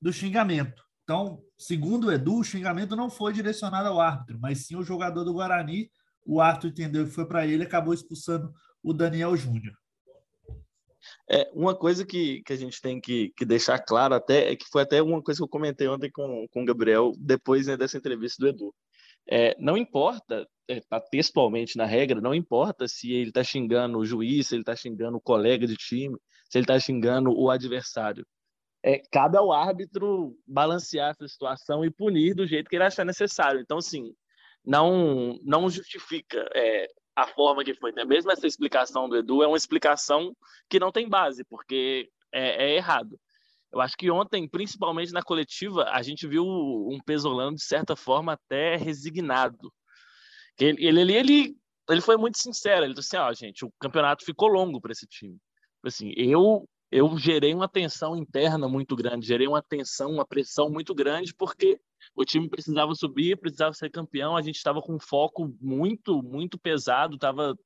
do 0.00 0.12
xingamento. 0.12 0.84
Então, 1.02 1.42
segundo 1.58 2.06
o 2.06 2.12
Edu, 2.12 2.38
o 2.38 2.44
xingamento 2.44 2.94
não 2.94 3.10
foi 3.10 3.32
direcionado 3.32 3.88
ao 3.88 4.00
árbitro, 4.00 4.38
mas 4.38 4.66
sim 4.66 4.76
ao 4.76 4.84
jogador 4.84 5.24
do 5.24 5.32
Guarani 5.34 5.90
o 6.24 6.40
árbitro 6.40 6.68
entendeu 6.68 7.04
que 7.04 7.10
foi 7.10 7.26
para 7.26 7.46
ele 7.46 7.64
acabou 7.64 7.94
expulsando 7.94 8.52
o 8.82 8.92
Daniel 8.92 9.36
Júnior. 9.36 9.74
É, 11.28 11.50
uma 11.52 11.74
coisa 11.74 12.04
que, 12.04 12.42
que 12.42 12.52
a 12.52 12.56
gente 12.56 12.80
tem 12.80 13.00
que, 13.00 13.32
que 13.36 13.44
deixar 13.44 13.78
claro 13.78 14.14
até 14.14 14.52
é 14.52 14.56
que 14.56 14.66
foi 14.70 14.82
até 14.82 15.02
uma 15.02 15.22
coisa 15.22 15.38
que 15.38 15.44
eu 15.44 15.48
comentei 15.48 15.86
ontem 15.88 16.10
com, 16.10 16.46
com 16.50 16.62
o 16.62 16.64
Gabriel, 16.64 17.12
depois 17.18 17.66
né, 17.66 17.76
dessa 17.76 17.96
entrevista 17.96 18.42
do 18.42 18.48
Edu. 18.48 18.74
É, 19.26 19.56
não 19.58 19.76
importa, 19.76 20.46
é, 20.68 20.80
tá 20.80 21.00
textualmente 21.00 21.76
na 21.76 21.86
regra, 21.86 22.20
não 22.20 22.34
importa 22.34 22.86
se 22.86 23.12
ele 23.12 23.30
está 23.30 23.42
xingando 23.42 23.98
o 23.98 24.04
juiz, 24.04 24.48
se 24.48 24.54
ele 24.54 24.62
está 24.62 24.76
xingando 24.76 25.16
o 25.16 25.20
colega 25.20 25.66
de 25.66 25.76
time, 25.76 26.16
se 26.50 26.58
ele 26.58 26.64
está 26.64 26.78
xingando 26.78 27.30
o 27.30 27.50
adversário. 27.50 28.26
É, 28.82 28.98
cabe 29.10 29.38
ao 29.38 29.50
árbitro 29.50 30.36
balancear 30.46 31.12
essa 31.12 31.26
situação 31.26 31.84
e 31.84 31.90
punir 31.90 32.34
do 32.34 32.46
jeito 32.46 32.68
que 32.68 32.76
ele 32.76 32.84
achar 32.84 33.04
necessário. 33.04 33.60
Então, 33.60 33.78
assim, 33.78 34.12
não, 34.64 35.38
não 35.42 35.68
justifica 35.68 36.48
é, 36.54 36.88
a 37.14 37.26
forma 37.26 37.64
que 37.64 37.74
foi. 37.74 37.92
Né? 37.92 38.04
Mesmo 38.04 38.32
essa 38.32 38.46
explicação 38.46 39.08
do 39.08 39.16
Edu 39.16 39.42
é 39.42 39.46
uma 39.46 39.56
explicação 39.56 40.34
que 40.68 40.80
não 40.80 40.90
tem 40.90 41.08
base, 41.08 41.44
porque 41.44 42.08
é, 42.32 42.70
é 42.70 42.76
errado. 42.76 43.18
Eu 43.72 43.80
acho 43.80 43.96
que 43.96 44.10
ontem, 44.10 44.48
principalmente 44.48 45.12
na 45.12 45.22
coletiva, 45.22 45.84
a 45.90 46.00
gente 46.00 46.26
viu 46.28 46.44
um 46.44 46.98
Pesolano, 47.04 47.56
de 47.56 47.64
certa 47.64 47.96
forma, 47.96 48.34
até 48.34 48.76
resignado. 48.76 49.72
Ele, 50.58 50.86
ele, 50.86 51.12
ele, 51.12 51.56
ele 51.90 52.00
foi 52.00 52.16
muito 52.16 52.38
sincero. 52.38 52.84
Ele 52.84 52.94
disse 52.94 53.16
assim: 53.16 53.26
ó, 53.26 53.30
oh, 53.30 53.34
gente, 53.34 53.64
o 53.64 53.72
campeonato 53.80 54.24
ficou 54.24 54.48
longo 54.48 54.80
para 54.80 54.92
esse 54.92 55.06
time. 55.08 55.36
Assim, 55.84 56.12
eu, 56.16 56.68
eu 56.94 57.18
gerei 57.18 57.52
uma 57.52 57.66
tensão 57.66 58.16
interna 58.16 58.68
muito 58.68 58.94
grande, 58.94 59.26
gerei 59.26 59.48
uma 59.48 59.60
tensão, 59.60 60.12
uma 60.12 60.24
pressão 60.24 60.70
muito 60.70 60.94
grande, 60.94 61.34
porque 61.34 61.80
o 62.14 62.24
time 62.24 62.48
precisava 62.48 62.94
subir, 62.94 63.36
precisava 63.36 63.74
ser 63.74 63.90
campeão, 63.90 64.36
a 64.36 64.42
gente 64.42 64.54
estava 64.54 64.80
com 64.80 64.94
um 64.94 65.00
foco 65.00 65.52
muito, 65.60 66.22
muito 66.22 66.56
pesado, 66.56 67.18
tava 67.18 67.58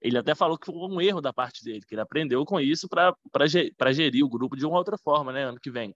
ele 0.00 0.16
até 0.16 0.34
falou 0.34 0.56
que 0.56 0.64
foi 0.64 0.74
um 0.74 0.98
erro 0.98 1.20
da 1.20 1.30
parte 1.30 1.62
dele, 1.62 1.82
que 1.86 1.94
ele 1.94 2.00
aprendeu 2.00 2.42
com 2.46 2.58
isso 2.58 2.88
para 2.88 3.92
gerir 3.92 4.24
o 4.24 4.30
grupo 4.30 4.56
de 4.56 4.64
uma 4.64 4.78
outra 4.78 4.96
forma, 4.96 5.30
né, 5.30 5.44
ano 5.44 5.60
que 5.60 5.70
vem. 5.70 5.94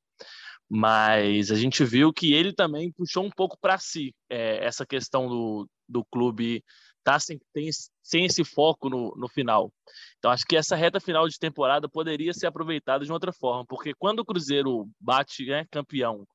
Mas 0.68 1.50
a 1.50 1.54
gente 1.54 1.82
viu 1.86 2.12
que 2.12 2.34
ele 2.34 2.52
também 2.52 2.92
puxou 2.92 3.24
um 3.24 3.30
pouco 3.30 3.56
para 3.58 3.78
si 3.78 4.14
é, 4.28 4.62
essa 4.62 4.84
questão 4.84 5.26
do, 5.26 5.66
do 5.88 6.04
clube 6.04 6.62
tá 7.04 7.20
sem, 7.20 7.38
tem, 7.52 7.68
sem 8.02 8.24
esse 8.24 8.42
foco 8.42 8.88
no, 8.88 9.14
no 9.16 9.28
final. 9.28 9.72
Então, 10.18 10.30
acho 10.30 10.44
que 10.44 10.56
essa 10.56 10.74
reta 10.74 10.98
final 10.98 11.28
de 11.28 11.38
temporada 11.38 11.88
poderia 11.88 12.32
ser 12.32 12.46
aproveitada 12.46 13.04
de 13.04 13.12
outra 13.12 13.32
forma, 13.32 13.64
porque 13.66 13.94
quando 13.94 14.20
o 14.20 14.24
Cruzeiro 14.24 14.88
bate 14.98 15.44
né, 15.44 15.66
campeão 15.70 16.26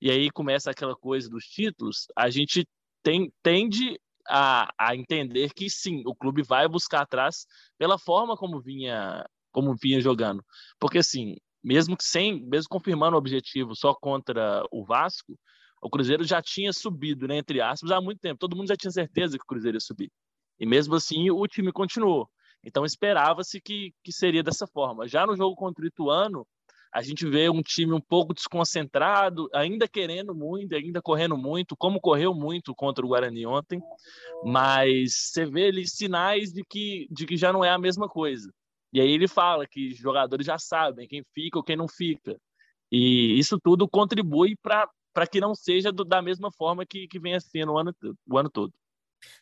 e 0.00 0.10
aí 0.10 0.30
começa 0.30 0.70
aquela 0.70 0.96
coisa 0.96 1.28
dos 1.28 1.44
títulos, 1.44 2.06
a 2.16 2.30
gente 2.30 2.66
tem, 3.02 3.32
tende 3.42 4.00
a, 4.28 4.72
a 4.78 4.96
entender 4.96 5.52
que 5.52 5.68
sim, 5.68 6.02
o 6.06 6.14
clube 6.14 6.42
vai 6.42 6.68
buscar 6.68 7.02
atrás 7.02 7.46
pela 7.76 7.98
forma 7.98 8.36
como 8.36 8.60
vinha 8.60 9.26
como 9.50 9.76
vinha 9.76 10.00
jogando. 10.00 10.42
Porque 10.80 10.98
assim, 10.98 11.36
mesmo 11.62 11.96
que 11.96 12.04
sem, 12.04 12.42
mesmo 12.46 12.68
confirmando 12.70 13.14
o 13.16 13.18
objetivo 13.18 13.76
só 13.76 13.94
contra 13.94 14.64
o 14.72 14.84
Vasco, 14.84 15.38
o 15.82 15.90
Cruzeiro 15.90 16.22
já 16.22 16.40
tinha 16.40 16.72
subido, 16.72 17.26
né, 17.26 17.38
entre 17.38 17.60
aspas, 17.60 17.90
há 17.90 18.00
muito 18.00 18.20
tempo. 18.20 18.38
Todo 18.38 18.56
mundo 18.56 18.68
já 18.68 18.76
tinha 18.76 18.90
certeza 18.90 19.36
que 19.36 19.44
o 19.44 19.46
Cruzeiro 19.46 19.76
ia 19.76 19.80
subir. 19.80 20.10
E 20.58 20.64
mesmo 20.64 20.94
assim, 20.94 21.28
o 21.30 21.46
time 21.48 21.72
continuou. 21.72 22.30
Então 22.64 22.84
esperava-se 22.84 23.60
que, 23.60 23.92
que 24.04 24.12
seria 24.12 24.44
dessa 24.44 24.66
forma. 24.66 25.08
Já 25.08 25.26
no 25.26 25.36
jogo 25.36 25.56
contra 25.56 25.82
o 25.84 25.86
Ituano, 25.88 26.46
a 26.94 27.02
gente 27.02 27.26
vê 27.26 27.50
um 27.50 27.62
time 27.62 27.92
um 27.92 28.00
pouco 28.00 28.32
desconcentrado, 28.32 29.48
ainda 29.52 29.88
querendo 29.88 30.34
muito, 30.34 30.76
ainda 30.76 31.02
correndo 31.02 31.36
muito, 31.36 31.74
como 31.76 32.00
correu 32.00 32.32
muito 32.32 32.74
contra 32.74 33.04
o 33.04 33.08
Guarani 33.08 33.44
ontem, 33.44 33.80
mas 34.44 35.30
você 35.32 35.46
vê 35.46 35.68
ali 35.68 35.88
sinais 35.88 36.52
de 36.52 36.62
que, 36.62 37.08
de 37.10 37.26
que 37.26 37.36
já 37.36 37.52
não 37.52 37.64
é 37.64 37.70
a 37.70 37.78
mesma 37.78 38.08
coisa. 38.08 38.52
E 38.92 39.00
aí 39.00 39.10
ele 39.10 39.26
fala 39.26 39.66
que 39.66 39.88
os 39.88 39.96
jogadores 39.96 40.46
já 40.46 40.58
sabem 40.58 41.08
quem 41.08 41.24
fica 41.34 41.58
ou 41.58 41.64
quem 41.64 41.76
não 41.76 41.88
fica. 41.88 42.38
E 42.90 43.38
isso 43.38 43.58
tudo 43.58 43.88
contribui 43.88 44.54
para 44.62 44.86
que 45.30 45.40
não 45.40 45.54
seja 45.54 45.92
do, 45.92 46.04
da 46.04 46.22
mesma 46.22 46.50
forma 46.50 46.86
que, 46.86 47.06
que 47.06 47.18
vem 47.18 47.38
sendo 47.40 47.72
o 47.72 47.78
ano, 47.78 47.94
o 48.26 48.38
ano 48.38 48.50
todo. 48.50 48.72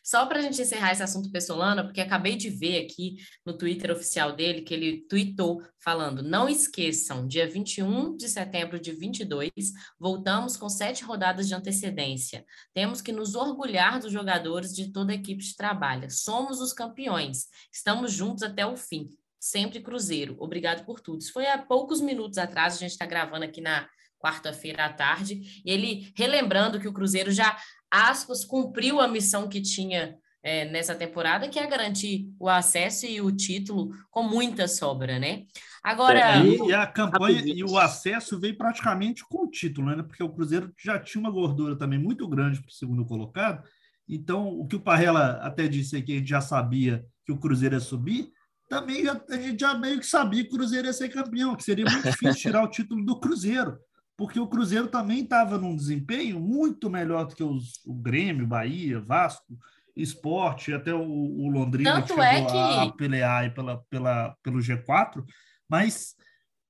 Só 0.03 0.25
para 0.25 0.39
a 0.39 0.41
gente 0.41 0.61
encerrar 0.61 0.91
esse 0.91 1.03
assunto 1.03 1.31
Pessolana, 1.31 1.83
porque 1.83 2.01
acabei 2.01 2.35
de 2.35 2.49
ver 2.49 2.85
aqui 2.85 3.17
no 3.45 3.57
Twitter 3.57 3.91
oficial 3.91 4.33
dele 4.33 4.61
que 4.61 4.73
ele 4.73 5.01
tweetou 5.07 5.63
falando: 5.79 6.23
não 6.23 6.47
esqueçam, 6.49 7.27
dia 7.27 7.47
21 7.47 8.15
de 8.15 8.29
setembro 8.29 8.79
de 8.79 8.91
22, 8.91 9.51
voltamos 9.99 10.57
com 10.57 10.69
sete 10.69 11.03
rodadas 11.03 11.47
de 11.47 11.55
antecedência. 11.55 12.45
Temos 12.73 13.01
que 13.01 13.11
nos 13.11 13.35
orgulhar 13.35 13.99
dos 13.99 14.11
jogadores 14.11 14.73
de 14.73 14.91
toda 14.91 15.11
a 15.11 15.15
equipe 15.15 15.43
de 15.43 15.55
trabalho. 15.55 16.09
Somos 16.09 16.59
os 16.59 16.73
campeões, 16.73 17.47
estamos 17.71 18.11
juntos 18.11 18.43
até 18.43 18.65
o 18.65 18.75
fim. 18.77 19.09
Sempre 19.39 19.81
Cruzeiro. 19.81 20.35
Obrigado 20.39 20.85
por 20.85 20.99
tudo. 20.99 21.19
Isso 21.19 21.33
foi 21.33 21.47
há 21.47 21.57
poucos 21.57 21.99
minutos 21.99 22.37
atrás, 22.37 22.75
a 22.75 22.77
gente 22.77 22.91
está 22.91 23.07
gravando 23.07 23.43
aqui 23.43 23.59
na 23.59 23.89
quarta-feira 24.21 24.85
à 24.85 24.93
tarde, 24.93 25.61
e 25.65 25.71
ele 25.71 26.13
relembrando 26.15 26.79
que 26.79 26.87
o 26.87 26.93
Cruzeiro 26.93 27.31
já 27.31 27.57
aspas, 27.91 28.45
cumpriu 28.45 29.01
a 29.01 29.07
missão 29.07 29.49
que 29.49 29.61
tinha 29.61 30.15
é, 30.41 30.65
nessa 30.71 30.95
temporada, 30.95 31.47
que 31.49 31.59
é 31.59 31.67
garantir 31.67 32.33
o 32.39 32.47
acesso 32.47 33.05
e 33.05 33.21
o 33.21 33.31
título 33.31 33.91
com 34.09 34.23
muita 34.23 34.67
sobra, 34.67 35.19
né? 35.19 35.43
Agora. 35.83 36.37
É, 36.37 36.45
e 36.45 36.73
a 36.73 36.87
campanha 36.87 37.43
e 37.45 37.63
o 37.63 37.77
acesso 37.77 38.39
veio 38.39 38.57
praticamente 38.57 39.23
com 39.27 39.45
o 39.45 39.49
título, 39.49 39.95
né? 39.95 40.01
Porque 40.01 40.23
o 40.23 40.29
Cruzeiro 40.29 40.73
já 40.81 40.97
tinha 40.97 41.19
uma 41.19 41.29
gordura 41.29 41.75
também 41.75 41.99
muito 41.99 42.27
grande 42.27 42.61
para 42.61 42.69
o 42.69 42.73
segundo 42.73 43.05
colocado. 43.05 43.63
Então, 44.07 44.47
o 44.47 44.67
que 44.67 44.75
o 44.75 44.81
Parrela 44.81 45.39
até 45.43 45.67
disse 45.67 45.95
aqui, 45.95 46.13
a 46.13 46.17
gente 46.17 46.29
já 46.29 46.41
sabia 46.41 47.05
que 47.25 47.31
o 47.31 47.37
Cruzeiro 47.37 47.75
ia 47.75 47.79
subir, 47.79 48.31
também 48.67 49.03
já, 49.03 49.21
a 49.29 49.37
gente 49.37 49.59
já 49.59 49.77
meio 49.77 49.99
que 49.99 50.05
sabia 50.05 50.43
que 50.43 50.49
o 50.49 50.57
Cruzeiro 50.57 50.87
ia 50.87 50.93
ser 50.93 51.09
campeão, 51.09 51.55
que 51.55 51.63
seria 51.63 51.85
muito 51.85 52.09
difícil 52.09 52.33
tirar 52.41 52.63
o 52.63 52.69
título 52.69 53.05
do 53.05 53.19
Cruzeiro 53.19 53.77
porque 54.21 54.39
o 54.39 54.45
Cruzeiro 54.45 54.87
também 54.87 55.23
estava 55.23 55.57
num 55.57 55.75
desempenho 55.75 56.39
muito 56.39 56.91
melhor 56.91 57.25
do 57.25 57.35
que 57.35 57.43
os, 57.43 57.83
o 57.83 57.91
Grêmio, 57.91 58.45
Bahia, 58.45 58.99
Vasco, 58.99 59.57
Esporte, 59.95 60.71
até 60.71 60.93
o, 60.93 61.01
o 61.01 61.49
Londrina 61.49 61.95
Tanto 61.95 62.13
que 62.13 62.21
é 62.21 62.45
que... 62.45 62.55
a 62.55 62.91
pelear 62.91 63.51
pela, 63.51 63.83
pela, 63.89 64.37
pelo 64.43 64.59
G4, 64.59 65.25
mas 65.67 66.13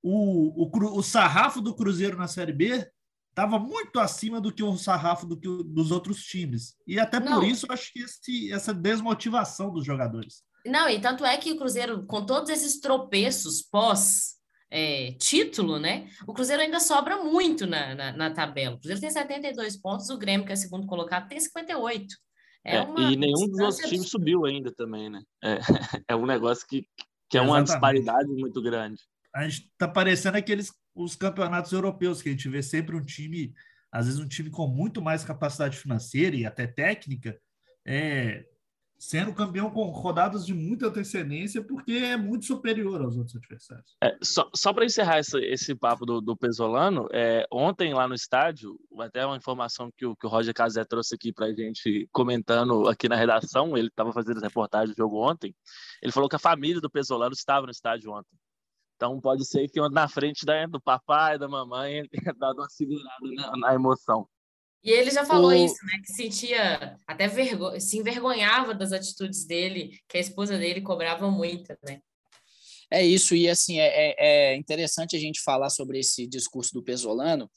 o, 0.01 0.63
o, 0.63 0.97
o 0.97 1.03
sarrafo 1.03 1.59
do 1.59 1.75
Cruzeiro 1.75 2.17
na 2.17 2.25
Série 2.25 2.53
B 2.53 2.89
estava 3.31 3.59
muito 3.59 3.99
acima 3.99 4.39
do 4.39 4.53
que 4.53 4.63
o 4.63 4.77
sarrafo 4.77 5.25
do 5.25 5.37
que 5.37 5.49
o, 5.49 5.61
dos 5.61 5.91
outros 5.91 6.23
times. 6.23 6.77
E 6.87 6.97
até 6.97 7.19
Não. 7.19 7.33
por 7.33 7.43
isso 7.43 7.65
eu 7.67 7.73
acho 7.73 7.91
que 7.91 7.99
esse, 7.99 8.49
essa 8.53 8.73
desmotivação 8.73 9.73
dos 9.73 9.85
jogadores. 9.85 10.41
Não, 10.65 10.87
e 10.87 11.01
tanto 11.01 11.25
é 11.25 11.35
que 11.35 11.51
o 11.51 11.57
Cruzeiro, 11.57 12.05
com 12.05 12.25
todos 12.25 12.49
esses 12.49 12.79
tropeços 12.79 13.61
pós 13.61 14.39
é, 14.71 15.11
título, 15.19 15.77
né? 15.77 16.09
O 16.25 16.33
Cruzeiro 16.33 16.61
ainda 16.61 16.79
sobra 16.79 17.17
muito 17.17 17.67
na, 17.67 17.93
na, 17.93 18.11
na, 18.13 18.31
tabela. 18.31 18.75
O 18.75 18.79
Cruzeiro 18.79 19.01
tem 19.01 19.11
72 19.11 19.75
pontos, 19.75 20.09
o 20.09 20.17
Grêmio, 20.17 20.45
que 20.45 20.53
é 20.53 20.55
segundo 20.55 20.87
colocado, 20.87 21.27
tem 21.27 21.39
58. 21.39 22.15
É, 22.63 22.77
é 22.77 22.83
e 23.11 23.17
nenhum 23.17 23.49
dos 23.49 23.59
outros 23.59 23.89
times 23.89 24.09
subiu 24.09 24.45
ainda 24.45 24.71
também, 24.71 25.09
né? 25.09 25.21
É, 25.43 25.57
é 26.07 26.15
um 26.15 26.25
negócio 26.25 26.65
que, 26.65 26.87
que 27.29 27.37
é 27.37 27.41
uma 27.41 27.61
disparidade 27.61 28.29
muito 28.29 28.61
grande. 28.61 29.01
A 29.35 29.47
gente 29.47 29.69
tá 29.77 29.87
parecendo 29.87 30.37
aqueles 30.37 30.71
os 30.95 31.15
campeonatos 31.15 31.71
europeus, 31.71 32.21
que 32.21 32.29
a 32.29 32.31
gente 32.31 32.47
vê 32.49 32.63
sempre 32.63 32.95
um 32.95 33.03
time, 33.03 33.53
às 33.91 34.05
vezes 34.05 34.19
um 34.19 34.27
time 34.27 34.49
com 34.49 34.67
muito 34.67 35.01
mais 35.01 35.23
capacidade 35.23 35.77
financeira 35.77 36.35
e 36.35 36.45
até 36.45 36.67
técnica, 36.67 37.37
é, 37.85 38.45
sendo 39.01 39.33
campeão 39.33 39.71
com 39.71 39.89
rodadas 39.89 40.45
de 40.45 40.53
muita 40.53 40.85
antecedência, 40.85 41.63
porque 41.63 41.93
é 41.93 42.15
muito 42.15 42.45
superior 42.45 43.01
aos 43.01 43.17
outros 43.17 43.35
adversários. 43.35 43.95
É, 43.99 44.15
só 44.21 44.47
só 44.53 44.71
para 44.71 44.85
encerrar 44.85 45.17
esse, 45.17 45.39
esse 45.39 45.73
papo 45.73 46.05
do, 46.05 46.21
do 46.21 46.37
Pesolano, 46.37 47.07
é, 47.11 47.47
ontem 47.51 47.95
lá 47.95 48.07
no 48.07 48.13
estádio, 48.13 48.79
até 48.99 49.25
uma 49.25 49.35
informação 49.35 49.91
que 49.97 50.05
o, 50.05 50.15
que 50.15 50.27
o 50.27 50.29
Roger 50.29 50.53
Casé 50.53 50.85
trouxe 50.85 51.15
aqui 51.15 51.33
para 51.33 51.47
a 51.47 51.53
gente 51.53 52.07
comentando 52.11 52.87
aqui 52.87 53.09
na 53.09 53.15
redação, 53.15 53.75
ele 53.75 53.87
estava 53.87 54.13
fazendo 54.13 54.39
reportagem 54.39 54.93
do 54.93 54.97
jogo 54.97 55.17
ontem, 55.17 55.55
ele 55.99 56.11
falou 56.11 56.29
que 56.29 56.35
a 56.35 56.39
família 56.39 56.79
do 56.79 56.89
Pesolano 56.89 57.33
estava 57.33 57.65
no 57.65 57.71
estádio 57.71 58.11
ontem. 58.11 58.37
Então 58.97 59.19
pode 59.19 59.43
ser 59.47 59.67
que 59.67 59.81
na 59.89 60.07
frente 60.07 60.45
da, 60.45 60.63
do 60.67 60.79
papai, 60.79 61.39
da 61.39 61.47
mamãe, 61.47 62.07
tenha 62.13 62.35
dado 62.35 62.59
uma 62.59 62.69
segurada 62.69 63.17
na, 63.35 63.57
na 63.57 63.73
emoção. 63.73 64.27
E 64.83 64.89
ele 64.89 65.11
já 65.11 65.23
falou 65.23 65.51
o... 65.51 65.53
isso, 65.53 65.85
né? 65.85 66.01
Que 66.05 66.13
sentia 66.13 66.97
até 67.05 67.27
vergonha, 67.27 67.79
se 67.79 67.97
envergonhava 67.97 68.73
das 68.73 68.91
atitudes 68.91 69.45
dele, 69.45 69.91
que 70.07 70.17
a 70.17 70.21
esposa 70.21 70.57
dele 70.57 70.81
cobrava 70.81 71.29
muito, 71.29 71.75
né? 71.83 71.99
É 72.93 73.05
isso, 73.05 73.33
e 73.33 73.47
assim, 73.47 73.79
é, 73.79 73.87
é, 73.87 74.15
é 74.51 74.55
interessante 74.57 75.15
a 75.15 75.19
gente 75.19 75.41
falar 75.41 75.69
sobre 75.69 75.99
esse 75.99 76.27
discurso 76.27 76.73
do 76.73 76.83
Pesolano, 76.83 77.49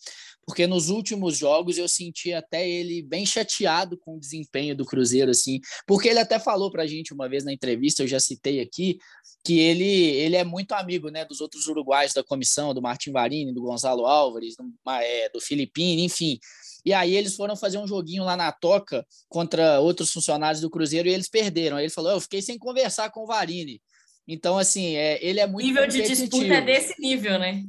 porque 0.46 0.64
nos 0.64 0.90
últimos 0.90 1.36
jogos 1.36 1.76
eu 1.76 1.88
senti 1.88 2.32
até 2.32 2.68
ele 2.68 3.02
bem 3.02 3.26
chateado 3.26 3.98
com 3.98 4.14
o 4.14 4.20
desempenho 4.20 4.76
do 4.76 4.84
Cruzeiro, 4.84 5.32
assim, 5.32 5.60
porque 5.88 6.08
ele 6.08 6.20
até 6.20 6.38
falou 6.38 6.70
para 6.70 6.84
a 6.84 6.86
gente 6.86 7.12
uma 7.12 7.28
vez 7.28 7.44
na 7.44 7.52
entrevista, 7.52 8.04
eu 8.04 8.06
já 8.06 8.20
citei 8.20 8.60
aqui, 8.60 8.96
que 9.44 9.58
ele, 9.58 9.84
ele 9.84 10.36
é 10.36 10.44
muito 10.44 10.72
amigo, 10.72 11.10
né, 11.10 11.24
dos 11.24 11.40
outros 11.40 11.66
uruguaios 11.66 12.12
da 12.12 12.22
comissão, 12.22 12.72
do 12.72 12.80
Martin 12.80 13.10
Varini, 13.10 13.52
do 13.52 13.60
Gonzalo 13.60 14.06
Álvares, 14.06 14.54
do, 14.56 14.72
é, 14.88 15.28
do 15.30 15.40
enfim, 15.76 16.38
e 16.84 16.92
aí 16.92 17.16
eles 17.16 17.34
foram 17.34 17.56
fazer 17.56 17.78
um 17.78 17.86
joguinho 17.86 18.24
lá 18.24 18.36
na 18.36 18.52
Toca 18.52 19.06
contra 19.28 19.80
outros 19.80 20.10
funcionários 20.10 20.60
do 20.60 20.70
Cruzeiro 20.70 21.08
e 21.08 21.12
eles 21.12 21.28
perderam. 21.28 21.76
Aí 21.76 21.84
ele 21.84 21.92
falou: 21.92 22.12
Eu 22.12 22.20
fiquei 22.20 22.42
sem 22.42 22.58
conversar 22.58 23.10
com 23.10 23.24
o 23.24 23.26
Varini. 23.26 23.80
Então, 24.26 24.58
assim, 24.58 24.94
é, 24.96 25.18
ele 25.24 25.40
é 25.40 25.46
muito. 25.46 25.66
Nível 25.66 25.86
de 25.86 26.02
disputa 26.02 26.54
é 26.54 26.60
desse 26.60 27.00
nível, 27.00 27.38
né? 27.38 27.62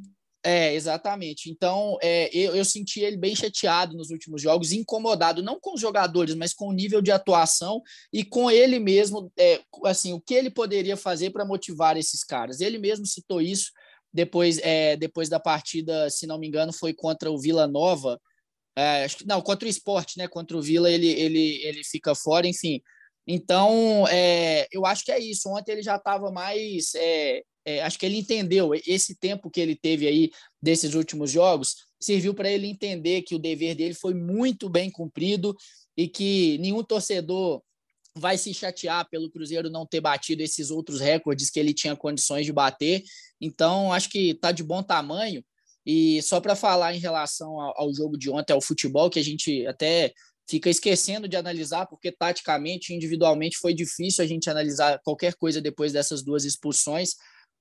É, 0.43 0.75
exatamente. 0.75 1.49
Então, 1.49 1.97
é, 2.03 2.29
eu, 2.31 2.55
eu 2.55 2.63
senti 2.63 2.99
ele 2.99 3.17
bem 3.17 3.35
chateado 3.35 3.97
nos 3.97 4.11
últimos 4.11 4.39
jogos, 4.39 4.71
incomodado, 4.71 5.41
não 5.41 5.59
com 5.59 5.73
os 5.73 5.81
jogadores, 5.81 6.35
mas 6.35 6.53
com 6.53 6.67
o 6.67 6.71
nível 6.71 7.01
de 7.01 7.11
atuação 7.11 7.81
e 8.13 8.23
com 8.23 8.51
ele 8.51 8.77
mesmo, 8.77 9.31
é, 9.39 9.59
assim, 9.85 10.13
o 10.13 10.21
que 10.21 10.35
ele 10.35 10.51
poderia 10.51 10.95
fazer 10.95 11.31
para 11.31 11.43
motivar 11.43 11.97
esses 11.97 12.23
caras. 12.23 12.61
Ele 12.61 12.77
mesmo 12.77 13.07
citou 13.07 13.41
isso 13.41 13.71
depois, 14.13 14.59
é, 14.59 14.95
depois 14.95 15.29
da 15.29 15.39
partida, 15.39 16.11
se 16.11 16.27
não 16.27 16.37
me 16.37 16.47
engano, 16.47 16.71
foi 16.71 16.93
contra 16.93 17.31
o 17.31 17.39
Vila 17.39 17.65
Nova, 17.65 18.21
é, 18.75 19.05
acho 19.05 19.17
que, 19.17 19.27
não, 19.27 19.41
contra 19.41 19.67
o 19.67 19.69
esporte, 19.69 20.17
né? 20.17 20.27
Contra 20.27 20.57
o 20.57 20.61
Vila 20.61 20.89
ele, 20.89 21.07
ele, 21.07 21.61
ele 21.63 21.83
fica 21.83 22.13
fora, 22.13 22.47
enfim. 22.47 22.81
Então, 23.27 24.07
é, 24.07 24.67
eu 24.71 24.85
acho 24.85 25.03
que 25.03 25.11
é 25.11 25.19
isso. 25.19 25.49
Ontem 25.49 25.73
ele 25.73 25.83
já 25.83 25.95
estava 25.95 26.31
mais. 26.31 26.93
É, 26.95 27.41
é, 27.65 27.81
acho 27.81 27.97
que 27.97 28.05
ele 28.05 28.17
entendeu 28.17 28.71
esse 28.85 29.15
tempo 29.15 29.49
que 29.49 29.59
ele 29.59 29.75
teve 29.75 30.07
aí 30.07 30.29
desses 30.61 30.93
últimos 30.93 31.31
jogos, 31.31 31.75
serviu 31.99 32.33
para 32.33 32.49
ele 32.49 32.67
entender 32.67 33.23
que 33.23 33.33
o 33.33 33.39
dever 33.39 33.75
dele 33.75 33.95
foi 33.95 34.13
muito 34.13 34.69
bem 34.69 34.91
cumprido 34.91 35.55
e 35.97 36.07
que 36.07 36.59
nenhum 36.59 36.83
torcedor 36.83 37.63
vai 38.17 38.37
se 38.37 38.53
chatear 38.53 39.09
pelo 39.09 39.29
Cruzeiro 39.29 39.69
não 39.69 39.85
ter 39.85 39.99
batido 39.99 40.43
esses 40.43 40.69
outros 40.69 40.99
recordes 40.99 41.49
que 41.49 41.59
ele 41.59 41.73
tinha 41.73 41.95
condições 41.95 42.45
de 42.45 42.53
bater. 42.53 43.03
Então, 43.41 43.91
acho 43.91 44.09
que 44.09 44.29
está 44.29 44.51
de 44.51 44.63
bom 44.63 44.83
tamanho. 44.83 45.43
E 45.85 46.21
só 46.21 46.41
para 46.41 46.55
falar 46.55 46.95
em 46.95 46.99
relação 46.99 47.59
ao, 47.59 47.81
ao, 47.81 47.93
jogo 47.93 48.17
de 48.17 48.29
ontem, 48.29 48.53
ao 48.53 48.61
futebol, 48.61 49.09
que 49.09 49.19
a 49.19 49.23
gente 49.23 49.65
até 49.67 50.13
fica 50.49 50.69
esquecendo 50.69 51.27
de 51.27 51.35
analisar, 51.35 51.85
porque 51.87 52.11
taticamente, 52.11 52.93
individualmente, 52.93 53.57
foi 53.57 53.73
difícil 53.73 54.23
a 54.23 54.27
gente 54.27 54.49
analisar 54.49 54.99
qualquer 55.03 55.35
coisa 55.35 55.61
depois 55.61 55.93
dessas 55.93 56.23
duas 56.23 56.45
expulsões, 56.45 57.15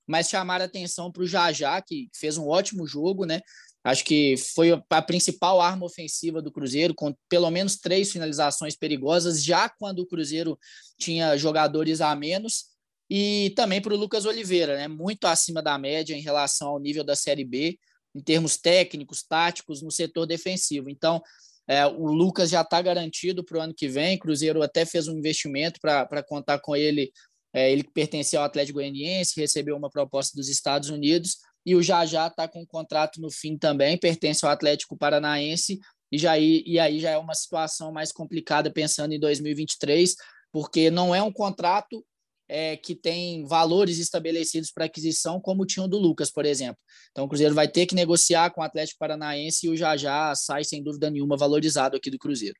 mas 0.07 0.28
chamar 0.28 0.61
a 0.61 0.64
atenção 0.64 1.11
para 1.11 1.23
o 1.23 1.26
Jajá, 1.26 1.81
que 1.83 2.09
fez 2.14 2.37
um 2.37 2.47
ótimo 2.47 2.87
jogo, 2.87 3.25
né? 3.25 3.40
Acho 3.83 4.02
que 4.02 4.37
foi 4.54 4.71
a 4.88 5.02
principal 5.02 5.61
arma 5.61 5.85
ofensiva 5.85 6.40
do 6.40 6.50
Cruzeiro, 6.50 6.95
com 6.95 7.14
pelo 7.28 7.50
menos 7.50 7.76
três 7.76 8.11
finalizações 8.11 8.75
perigosas, 8.75 9.45
já 9.45 9.69
quando 9.69 9.99
o 9.99 10.07
Cruzeiro 10.07 10.59
tinha 10.99 11.37
jogadores 11.37 12.00
a 12.00 12.14
menos. 12.16 12.73
E 13.11 13.52
também 13.54 13.83
para 13.83 13.93
o 13.93 13.97
Lucas 13.97 14.25
Oliveira, 14.25 14.76
né? 14.76 14.88
muito 14.88 15.26
acima 15.26 15.62
da 15.62 15.76
média 15.76 16.16
em 16.16 16.23
relação 16.23 16.69
ao 16.69 16.81
nível 16.81 17.04
da 17.04 17.14
Série 17.14 17.45
B, 17.45 17.78
em 18.14 18.21
termos 18.21 18.56
técnicos, 18.56 19.23
táticos, 19.23 19.83
no 19.83 19.90
setor 19.90 20.26
defensivo. 20.26 20.88
Então, 20.88 21.23
é, 21.66 21.87
o 21.87 22.06
Lucas 22.06 22.50
já 22.50 22.61
está 22.61 22.80
garantido 22.80 23.44
para 23.44 23.59
o 23.59 23.61
ano 23.61 23.75
que 23.75 23.88
vem. 23.88 24.18
Cruzeiro 24.18 24.62
até 24.62 24.85
fez 24.85 25.09
um 25.09 25.18
investimento 25.18 25.80
para 25.80 26.23
contar 26.23 26.59
com 26.59 26.76
ele. 26.76 27.12
É, 27.52 27.71
ele 27.71 27.85
pertencia 27.85 28.38
ao 28.38 28.44
Atlético 28.44 28.78
Goianiense, 28.78 29.40
recebeu 29.40 29.76
uma 29.76 29.88
proposta 29.88 30.37
dos 30.37 30.49
Estados 30.49 30.90
Unidos 30.90 31.37
e 31.64 31.75
o 31.75 31.83
Jajá 31.83 32.26
está 32.26 32.47
com 32.47 32.62
um 32.62 32.66
contrato 32.66 33.21
no 33.21 33.30
fim 33.30 33.56
também, 33.56 33.97
pertence 33.97 34.44
ao 34.44 34.50
Atlético 34.50 34.97
Paranaense, 34.97 35.80
e, 36.12 36.18
já, 36.18 36.38
e 36.38 36.78
aí 36.78 37.00
já 37.00 37.11
é 37.11 37.18
uma 37.18 37.35
situação 37.35 37.90
mais 37.90 38.12
complicada 38.12 38.71
pensando 38.71 39.12
em 39.14 39.18
2023, 39.18 40.14
porque 40.52 40.90
não 40.90 41.14
é 41.14 41.23
um 41.23 41.33
contrato 41.33 42.04
é, 42.48 42.76
que 42.76 42.94
tem 42.94 43.46
valores 43.46 43.98
estabelecidos 43.98 44.70
para 44.70 44.84
aquisição, 44.84 45.40
como 45.40 45.66
tinha 45.66 45.84
o 45.84 45.88
do 45.88 45.98
Lucas, 45.98 46.30
por 46.30 46.44
exemplo. 46.44 46.78
Então 47.10 47.24
o 47.24 47.28
Cruzeiro 47.28 47.54
vai 47.54 47.68
ter 47.68 47.86
que 47.86 47.94
negociar 47.94 48.50
com 48.50 48.60
o 48.60 48.64
Atlético 48.64 48.98
Paranaense 48.98 49.66
e 49.66 49.70
o 49.70 49.76
Jajá 49.76 50.34
sai, 50.34 50.64
sem 50.64 50.82
dúvida 50.82 51.10
nenhuma, 51.10 51.36
valorizado 51.36 51.96
aqui 51.96 52.10
do 52.10 52.18
Cruzeiro. 52.18 52.56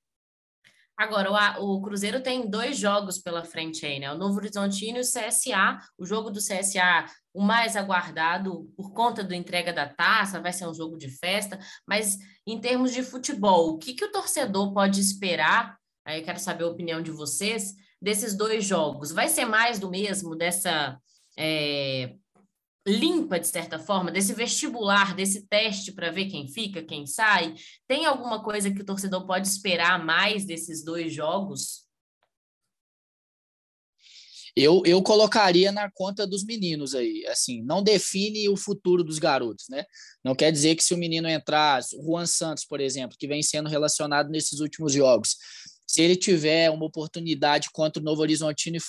Agora, 0.96 1.60
o, 1.60 1.74
o, 1.74 1.82
Cruzeiro 1.82 2.22
tem 2.22 2.48
dois 2.48 2.78
jogos 2.78 3.18
pela 3.18 3.44
frente 3.44 3.84
aí, 3.84 3.98
né? 3.98 4.12
O 4.12 4.16
Novo 4.16 4.36
Horizontino 4.36 4.98
e 4.98 5.00
o 5.00 5.04
CSA. 5.04 5.80
O 5.98 6.06
jogo 6.06 6.30
do 6.30 6.38
CSA, 6.38 7.06
o 7.32 7.42
mais 7.42 7.74
aguardado 7.74 8.70
por 8.76 8.92
conta 8.92 9.24
da 9.24 9.34
entrega 9.34 9.72
da 9.72 9.88
taça, 9.88 10.40
vai 10.40 10.52
ser 10.52 10.68
um 10.68 10.74
jogo 10.74 10.96
de 10.96 11.08
festa. 11.08 11.58
Mas 11.84 12.16
em 12.46 12.60
termos 12.60 12.92
de 12.92 13.02
futebol, 13.02 13.70
o 13.70 13.78
que, 13.78 13.92
que 13.92 14.04
o 14.04 14.12
torcedor 14.12 14.72
pode 14.72 15.00
esperar? 15.00 15.76
Aí 16.06 16.20
eu 16.20 16.24
quero 16.24 16.38
saber 16.38 16.62
a 16.62 16.68
opinião 16.68 17.02
de 17.02 17.10
vocês 17.10 17.74
desses 18.04 18.37
dois 18.37 18.64
jogos. 18.64 19.11
Vai 19.11 19.28
ser 19.28 19.46
mais 19.46 19.78
do 19.78 19.90
mesmo, 19.90 20.37
dessa 20.37 21.00
é, 21.38 22.14
limpa, 22.87 23.40
de 23.40 23.46
certa 23.46 23.78
forma, 23.78 24.12
desse 24.12 24.34
vestibular, 24.34 25.16
desse 25.16 25.46
teste 25.49 25.90
para 25.90 26.11
ver 26.11 26.26
quem 26.26 26.46
fica, 26.46 26.82
quem 26.82 27.06
sai? 27.06 27.54
Tem 27.88 28.04
alguma 28.04 28.42
coisa 28.42 28.70
que 28.70 28.82
o 28.82 28.84
torcedor 28.84 29.26
pode 29.26 29.49
esperar 29.49 30.04
mais 30.04 30.44
desses 30.44 30.84
dois 30.84 31.12
jogos? 31.12 31.82
Eu, 34.56 34.82
eu 34.87 35.02
colocaria 35.02 35.73
na 35.73 35.90
conta 35.90 36.25
dos 36.25 36.44
meninos 36.44 36.94
aí, 36.94 37.26
assim, 37.26 37.61
não 37.62 37.82
define 37.82 38.49
o 38.49 38.56
futuro 38.56 39.02
dos 39.02 39.18
garotos, 39.18 39.64
né? 39.68 39.84
Não 40.23 40.32
quer 40.32 40.52
dizer 40.52 40.76
que 40.76 40.84
se 40.84 40.94
o 40.94 40.96
menino 40.96 41.26
entrar, 41.26 41.80
o 41.96 42.04
Juan 42.04 42.25
Santos, 42.25 42.64
por 42.64 42.80
exemplo, 42.80 43.16
que 43.18 43.26
vem 43.26 43.42
sendo 43.42 43.68
relacionado 43.68 44.30
nesses 44.30 44.61
últimos 44.61 44.92
jogos, 44.92 45.37
se 45.94 46.02
ele 46.02 46.16
tiver 46.16 46.70
uma 46.70 46.86
oportunidade 46.86 47.70
contra 47.70 48.02
o 48.02 48.04
Novo 48.04 48.20
Horizontino 48.20 48.76
e 48.76 48.80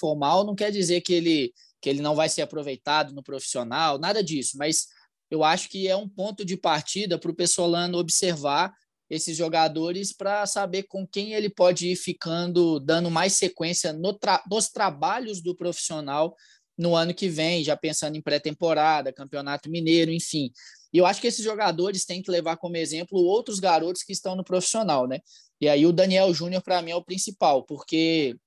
não 0.44 0.56
quer 0.56 0.72
dizer 0.72 1.02
que 1.02 1.14
ele 1.14 1.54
que 1.80 1.88
ele 1.88 2.02
não 2.02 2.16
vai 2.16 2.28
ser 2.28 2.42
aproveitado 2.42 3.14
no 3.14 3.22
profissional, 3.22 4.00
nada 4.00 4.24
disso, 4.24 4.58
mas 4.58 4.88
eu 5.30 5.44
acho 5.44 5.70
que 5.70 5.88
é 5.88 5.96
um 5.96 6.10
ponto 6.10 6.44
de 6.44 6.58
partida 6.58 7.20
para 7.20 7.30
o 7.30 7.36
Pessolano 7.36 8.00
observar 8.00 8.74
esses 9.08 9.38
jogadores 9.38 10.12
para 10.12 10.48
saber 10.48 10.84
com 10.84 11.06
quem 11.06 11.34
ele 11.34 11.48
pode 11.48 11.90
ir 11.90 11.96
ficando, 11.96 12.80
dando 12.80 13.12
mais 13.12 13.34
sequência 13.34 13.94
no 13.94 14.12
tra 14.12 14.44
nos 14.50 14.70
trabalhos 14.70 15.44
do 15.44 15.56
profissional 15.56 16.36
no 16.76 16.96
ano 16.96 17.14
que 17.14 17.30
vem, 17.30 17.64
já 17.64 17.78
pensando 17.78 18.16
em 18.16 18.22
pré-temporada, 18.22 19.14
campeonato 19.14 19.70
mineiro, 19.70 20.12
enfim. 20.12 20.52
E 20.92 20.98
eu 20.98 21.06
acho 21.06 21.22
que 21.22 21.28
esses 21.28 21.44
jogadores 21.44 22.04
têm 22.04 22.24
que 22.24 22.32
levar 22.32 22.58
como 22.58 22.78
exemplo 22.78 23.20
outros 23.20 23.60
garotos 23.60 24.02
que 24.02 24.12
estão 24.12 24.36
no 24.36 24.44
profissional, 24.44 25.08
né? 25.08 25.20
E 25.66 25.68
aí 25.68 25.84
o 25.84 25.92
Daniel 25.92 26.32
Júnior, 26.32 26.62
para 26.62 26.80
mim, 26.80 26.92
é 26.92 26.96
o 26.96 27.04
principal, 27.04 27.64
porque 27.64 28.38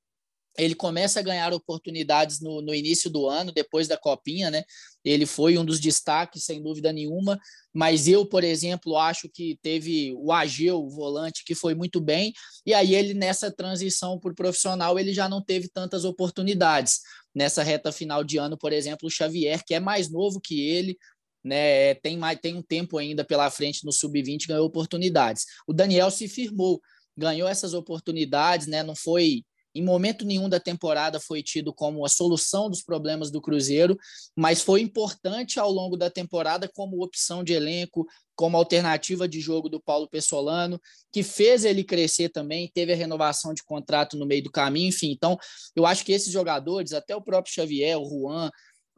ele 0.57 0.77
começa 0.77 1.19
a 1.19 1.23
ganhar 1.23 1.53
oportunidades 1.53 2.41
no, 2.41 2.63
no, 2.63 2.73
início 2.73 3.11
do 3.11 3.29
ano, 3.29 3.51
depois 3.51 3.89
da 3.89 3.97
Copinha, 3.97 4.53
né? 4.53 4.63
Ele 5.05 5.27
foi 5.27 5.59
um 5.59 5.65
dos 5.65 5.81
destaques, 5.81 6.45
sem 6.45 6.63
dúvida 6.63 6.93
nenhuma. 6.93 7.37
Mas 7.75 8.07
eu, 8.07 8.25
por 8.25 8.45
exemplo, 8.45 8.97
acho 8.97 9.29
que 9.29 9.59
teve 9.61 10.15
o 10.17 10.33
Ageu, 10.33 10.81
o 10.81 10.91
volante, 10.91 11.43
que 11.45 11.57
foi 11.57 11.75
muito 11.75 12.01
bem. 12.01 12.33
E 12.65 12.73
aí 12.73 12.95
ele, 12.95 13.15
nessa 13.15 13.51
transição 13.51 14.17
para 14.21 14.31
o 14.31 14.35
profissional, 14.35 14.97
ele 14.97 15.13
já 15.13 15.29
não 15.29 15.43
teve 15.43 15.69
tantas 15.69 16.05
oportunidades. 16.05 17.01
Nessa 17.35 17.65
reta 17.65 17.91
final 17.91 18.23
de 18.23 18.39
ano, 18.39 18.57
por 18.57 18.73
exemplo, 18.73 19.09
o 19.09 19.11
Xavier, 19.11 19.65
que 19.67 19.75
é 19.75 19.81
mais 19.81 20.09
novo 20.09 20.41
que 20.41 20.61
ele, 20.61 20.97
né? 21.45 21.95
Tem, 21.97 22.17
mais, 22.17 22.39
tem 22.41 22.55
um 22.55 22.63
tempo 22.63 22.97
ainda 22.97 23.25
pela 23.25 23.51
frente 23.51 23.85
no 23.85 23.91
Sub-20, 23.91 24.47
ganhou 24.47 24.67
oportunidades. 24.67 25.47
O 25.67 25.73
Daniel 25.73 26.13
se 26.13 26.29
firmou, 26.29 26.81
ganhou 27.19 27.49
essas 27.49 27.75
oportunidades, 27.75 28.67
né? 28.67 28.83
Não 28.83 28.95
foi 28.95 29.43
em 29.75 29.85
momento 29.85 30.25
nenhum 30.25 30.49
da 30.49 30.59
temporada 30.59 31.21
foi 31.21 31.43
tido 31.43 31.73
como 31.73 32.05
a 32.05 32.09
solução 32.09 32.69
dos 32.71 32.83
problemas 32.83 33.31
do 33.31 33.41
Cruzeiro, 33.41 33.97
mas 34.35 34.61
foi 34.61 34.81
importante 34.81 35.61
ao 35.61 35.71
longo 35.71 35.97
da 35.97 36.11
temporada 36.11 36.69
como 36.69 37.03
opção 37.03 37.45
de 37.45 37.53
elenco, 37.53 38.07
como 38.35 38.57
alternativa 38.57 39.29
de 39.29 39.41
jogo 39.41 39.69
do 39.69 39.81
Paulo 39.81 40.09
Pessolano, 40.09 40.81
que 41.13 41.23
fez 41.23 41.65
ele 41.65 41.85
crescer 41.85 42.29
também, 42.31 42.71
teve 42.73 42.93
a 42.93 42.97
renovação 42.97 43.53
de 43.53 43.63
contrato 43.63 44.17
no 44.17 44.27
meio 44.27 44.43
do 44.43 44.51
caminho, 44.51 44.89
enfim. 44.89 45.11
Então, 45.11 45.37
eu 45.77 45.85
acho 45.85 46.05
que 46.05 46.13
esses 46.13 46.33
jogadores, 46.33 46.93
até 46.93 47.15
o 47.15 47.23
próprio 47.23 47.55
Xavier, 47.55 47.99
o 47.99 48.09
Juan, 48.09 48.51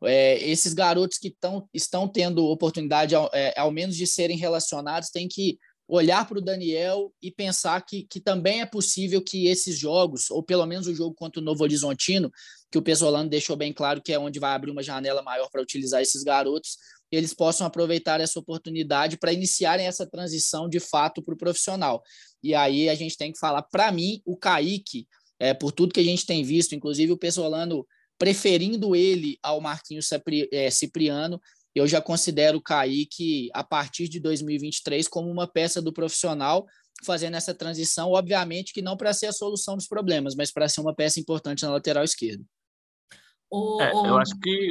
é, 0.04 0.38
esses 0.48 0.72
garotos 0.72 1.18
que 1.18 1.30
tão, 1.30 1.68
estão 1.74 2.08
tendo 2.08 2.46
oportunidade, 2.46 3.14
ao, 3.14 3.28
é, 3.34 3.52
ao 3.58 3.70
menos 3.70 3.96
de 3.96 4.06
serem 4.06 4.36
relacionados, 4.36 5.10
têm 5.10 5.28
que 5.28 5.58
olhar 5.90 6.26
para 6.26 6.38
o 6.38 6.40
Daniel 6.40 7.12
e 7.20 7.30
pensar 7.30 7.84
que, 7.84 8.04
que 8.04 8.20
também 8.20 8.60
é 8.60 8.66
possível 8.66 9.20
que 9.20 9.48
esses 9.48 9.76
jogos, 9.76 10.30
ou 10.30 10.42
pelo 10.42 10.64
menos 10.64 10.86
o 10.86 10.94
jogo 10.94 11.14
contra 11.14 11.40
o 11.40 11.44
Novo 11.44 11.64
Horizontino, 11.64 12.30
que 12.70 12.78
o 12.78 12.82
Pesolano 12.82 13.28
deixou 13.28 13.56
bem 13.56 13.72
claro 13.72 14.00
que 14.00 14.12
é 14.12 14.18
onde 14.18 14.38
vai 14.38 14.54
abrir 14.54 14.70
uma 14.70 14.82
janela 14.82 15.22
maior 15.22 15.50
para 15.50 15.60
utilizar 15.60 16.00
esses 16.00 16.22
garotos, 16.22 16.76
eles 17.10 17.34
possam 17.34 17.66
aproveitar 17.66 18.20
essa 18.20 18.38
oportunidade 18.38 19.18
para 19.18 19.32
iniciarem 19.32 19.86
essa 19.86 20.06
transição 20.06 20.68
de 20.68 20.78
fato 20.78 21.20
para 21.20 21.34
o 21.34 21.36
profissional. 21.36 22.02
E 22.40 22.54
aí 22.54 22.88
a 22.88 22.94
gente 22.94 23.16
tem 23.16 23.32
que 23.32 23.38
falar, 23.38 23.62
para 23.62 23.90
mim, 23.90 24.22
o 24.24 24.36
Kaique, 24.36 25.08
é, 25.40 25.52
por 25.52 25.72
tudo 25.72 25.92
que 25.92 26.00
a 26.00 26.04
gente 26.04 26.24
tem 26.24 26.44
visto, 26.44 26.74
inclusive 26.74 27.10
o 27.10 27.18
Pesolano 27.18 27.84
preferindo 28.16 28.94
ele 28.94 29.38
ao 29.42 29.60
Marquinhos 29.60 30.08
é, 30.52 30.70
Cipriano, 30.70 31.40
eu 31.74 31.86
já 31.86 32.00
considero 32.00 32.58
o 32.58 32.62
Kaique, 32.62 33.48
a 33.54 33.62
partir 33.62 34.08
de 34.08 34.18
2023, 34.20 35.06
como 35.08 35.30
uma 35.30 35.46
peça 35.46 35.80
do 35.80 35.92
profissional, 35.92 36.66
fazendo 37.04 37.36
essa 37.36 37.54
transição, 37.54 38.10
obviamente 38.10 38.72
que 38.72 38.82
não 38.82 38.96
para 38.96 39.12
ser 39.12 39.26
a 39.26 39.32
solução 39.32 39.76
dos 39.76 39.86
problemas, 39.86 40.34
mas 40.34 40.52
para 40.52 40.68
ser 40.68 40.80
uma 40.80 40.94
peça 40.94 41.20
importante 41.20 41.62
na 41.62 41.72
lateral 41.72 42.04
esquerda. 42.04 42.44
É, 43.80 43.90
eu 43.92 44.18
acho 44.18 44.38
que 44.38 44.70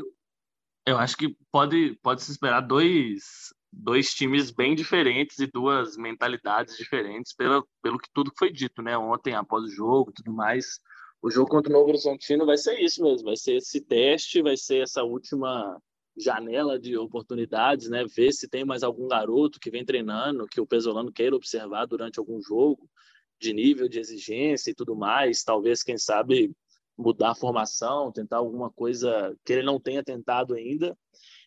eu 0.86 0.98
acho 0.98 1.18
que 1.18 1.36
pode, 1.52 2.00
pode 2.02 2.24
se 2.24 2.32
esperar 2.32 2.62
dois, 2.62 3.54
dois 3.72 4.14
times 4.14 4.50
bem 4.50 4.74
diferentes 4.74 5.38
e 5.38 5.46
duas 5.46 5.96
mentalidades 5.98 6.76
diferentes 6.76 7.34
pela, 7.34 7.64
pelo 7.84 8.00
que 8.00 8.10
tudo 8.14 8.32
foi 8.38 8.52
dito, 8.52 8.82
né? 8.82 8.98
Ontem, 8.98 9.36
após 9.36 9.66
o 9.66 9.70
jogo, 9.70 10.12
tudo 10.12 10.34
mais. 10.34 10.80
O 11.22 11.30
jogo 11.30 11.50
contra 11.50 11.70
o 11.70 11.74
Novo 11.74 11.90
Horizontino 11.90 12.46
vai 12.46 12.58
ser 12.58 12.80
isso 12.80 13.04
mesmo, 13.04 13.26
vai 13.26 13.36
ser 13.36 13.58
esse 13.58 13.82
teste, 13.82 14.42
vai 14.42 14.58
ser 14.58 14.84
essa 14.84 15.04
última 15.04 15.80
janela 16.20 16.80
de 16.80 16.98
oportunidades, 16.98 17.90
né? 17.90 18.06
Ver 18.06 18.32
se 18.32 18.48
tem 18.48 18.66
mais 18.66 18.84
algum 18.84 19.08
garoto 19.08 19.60
que 19.60 19.72
vem 19.72 19.86
treinando, 19.86 20.48
que 20.48 20.62
o 20.62 20.68
Pesolano 20.68 21.12
queira 21.12 21.36
observar 21.36 21.86
durante 21.86 22.20
algum 22.20 22.42
jogo, 22.42 22.90
de 23.40 23.54
nível 23.54 23.88
de 23.88 24.00
exigência 24.00 24.72
e 24.72 24.76
tudo 24.76 24.96
mais. 24.96 25.44
Talvez, 25.44 25.84
quem 25.84 25.98
sabe, 25.98 26.52
mudar 26.98 27.32
a 27.32 27.36
formação, 27.36 28.12
tentar 28.12 28.38
alguma 28.38 28.70
coisa 28.72 29.36
que 29.46 29.54
ele 29.54 29.64
não 29.64 29.80
tenha 29.80 30.04
tentado 30.04 30.54
ainda. 30.54 30.98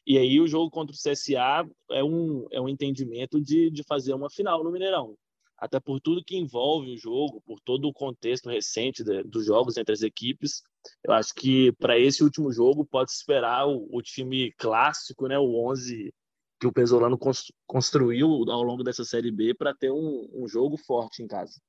E 0.06 0.18
aí 0.18 0.40
o 0.40 0.48
jogo 0.48 0.70
contra 0.70 0.94
o 0.94 0.98
CSA 0.98 1.68
é 1.90 2.02
um, 2.02 2.46
é 2.50 2.60
um 2.60 2.68
entendimento 2.68 3.40
de, 3.40 3.70
de 3.70 3.84
fazer 3.84 4.14
uma 4.14 4.30
final 4.30 4.64
no 4.64 4.72
Mineirão 4.72 5.16
até 5.62 5.78
por 5.78 6.00
tudo 6.00 6.24
que 6.24 6.36
envolve 6.36 6.92
o 6.92 6.98
jogo, 6.98 7.40
por 7.42 7.60
todo 7.60 7.86
o 7.86 7.92
contexto 7.92 8.50
recente 8.50 9.04
de, 9.04 9.22
dos 9.22 9.46
jogos 9.46 9.76
entre 9.76 9.92
as 9.92 10.02
equipes. 10.02 10.60
Eu 11.04 11.12
acho 11.12 11.32
que 11.32 11.70
para 11.74 11.96
esse 11.96 12.24
último 12.24 12.50
jogo 12.50 12.84
pode 12.84 13.12
esperar 13.12 13.68
o, 13.68 13.86
o, 13.92 14.02
time 14.02 14.52
clássico, 14.58 15.28
né, 15.28 15.38
o 15.38 15.70
11 15.70 16.12
que 16.58 16.66
o 16.66 16.72
Pesolano 16.72 17.16
construiu 17.64 18.28
ao 18.50 18.62
longo 18.64 18.82
dessa 18.82 19.04
Série 19.04 19.30
B 19.30 19.54
para 19.54 19.72
ter 19.72 19.92
um, 19.92 20.28
um 20.34 20.48
jogo 20.48 20.76
forte 20.76 21.22
em 21.22 21.28
casa. 21.28 21.60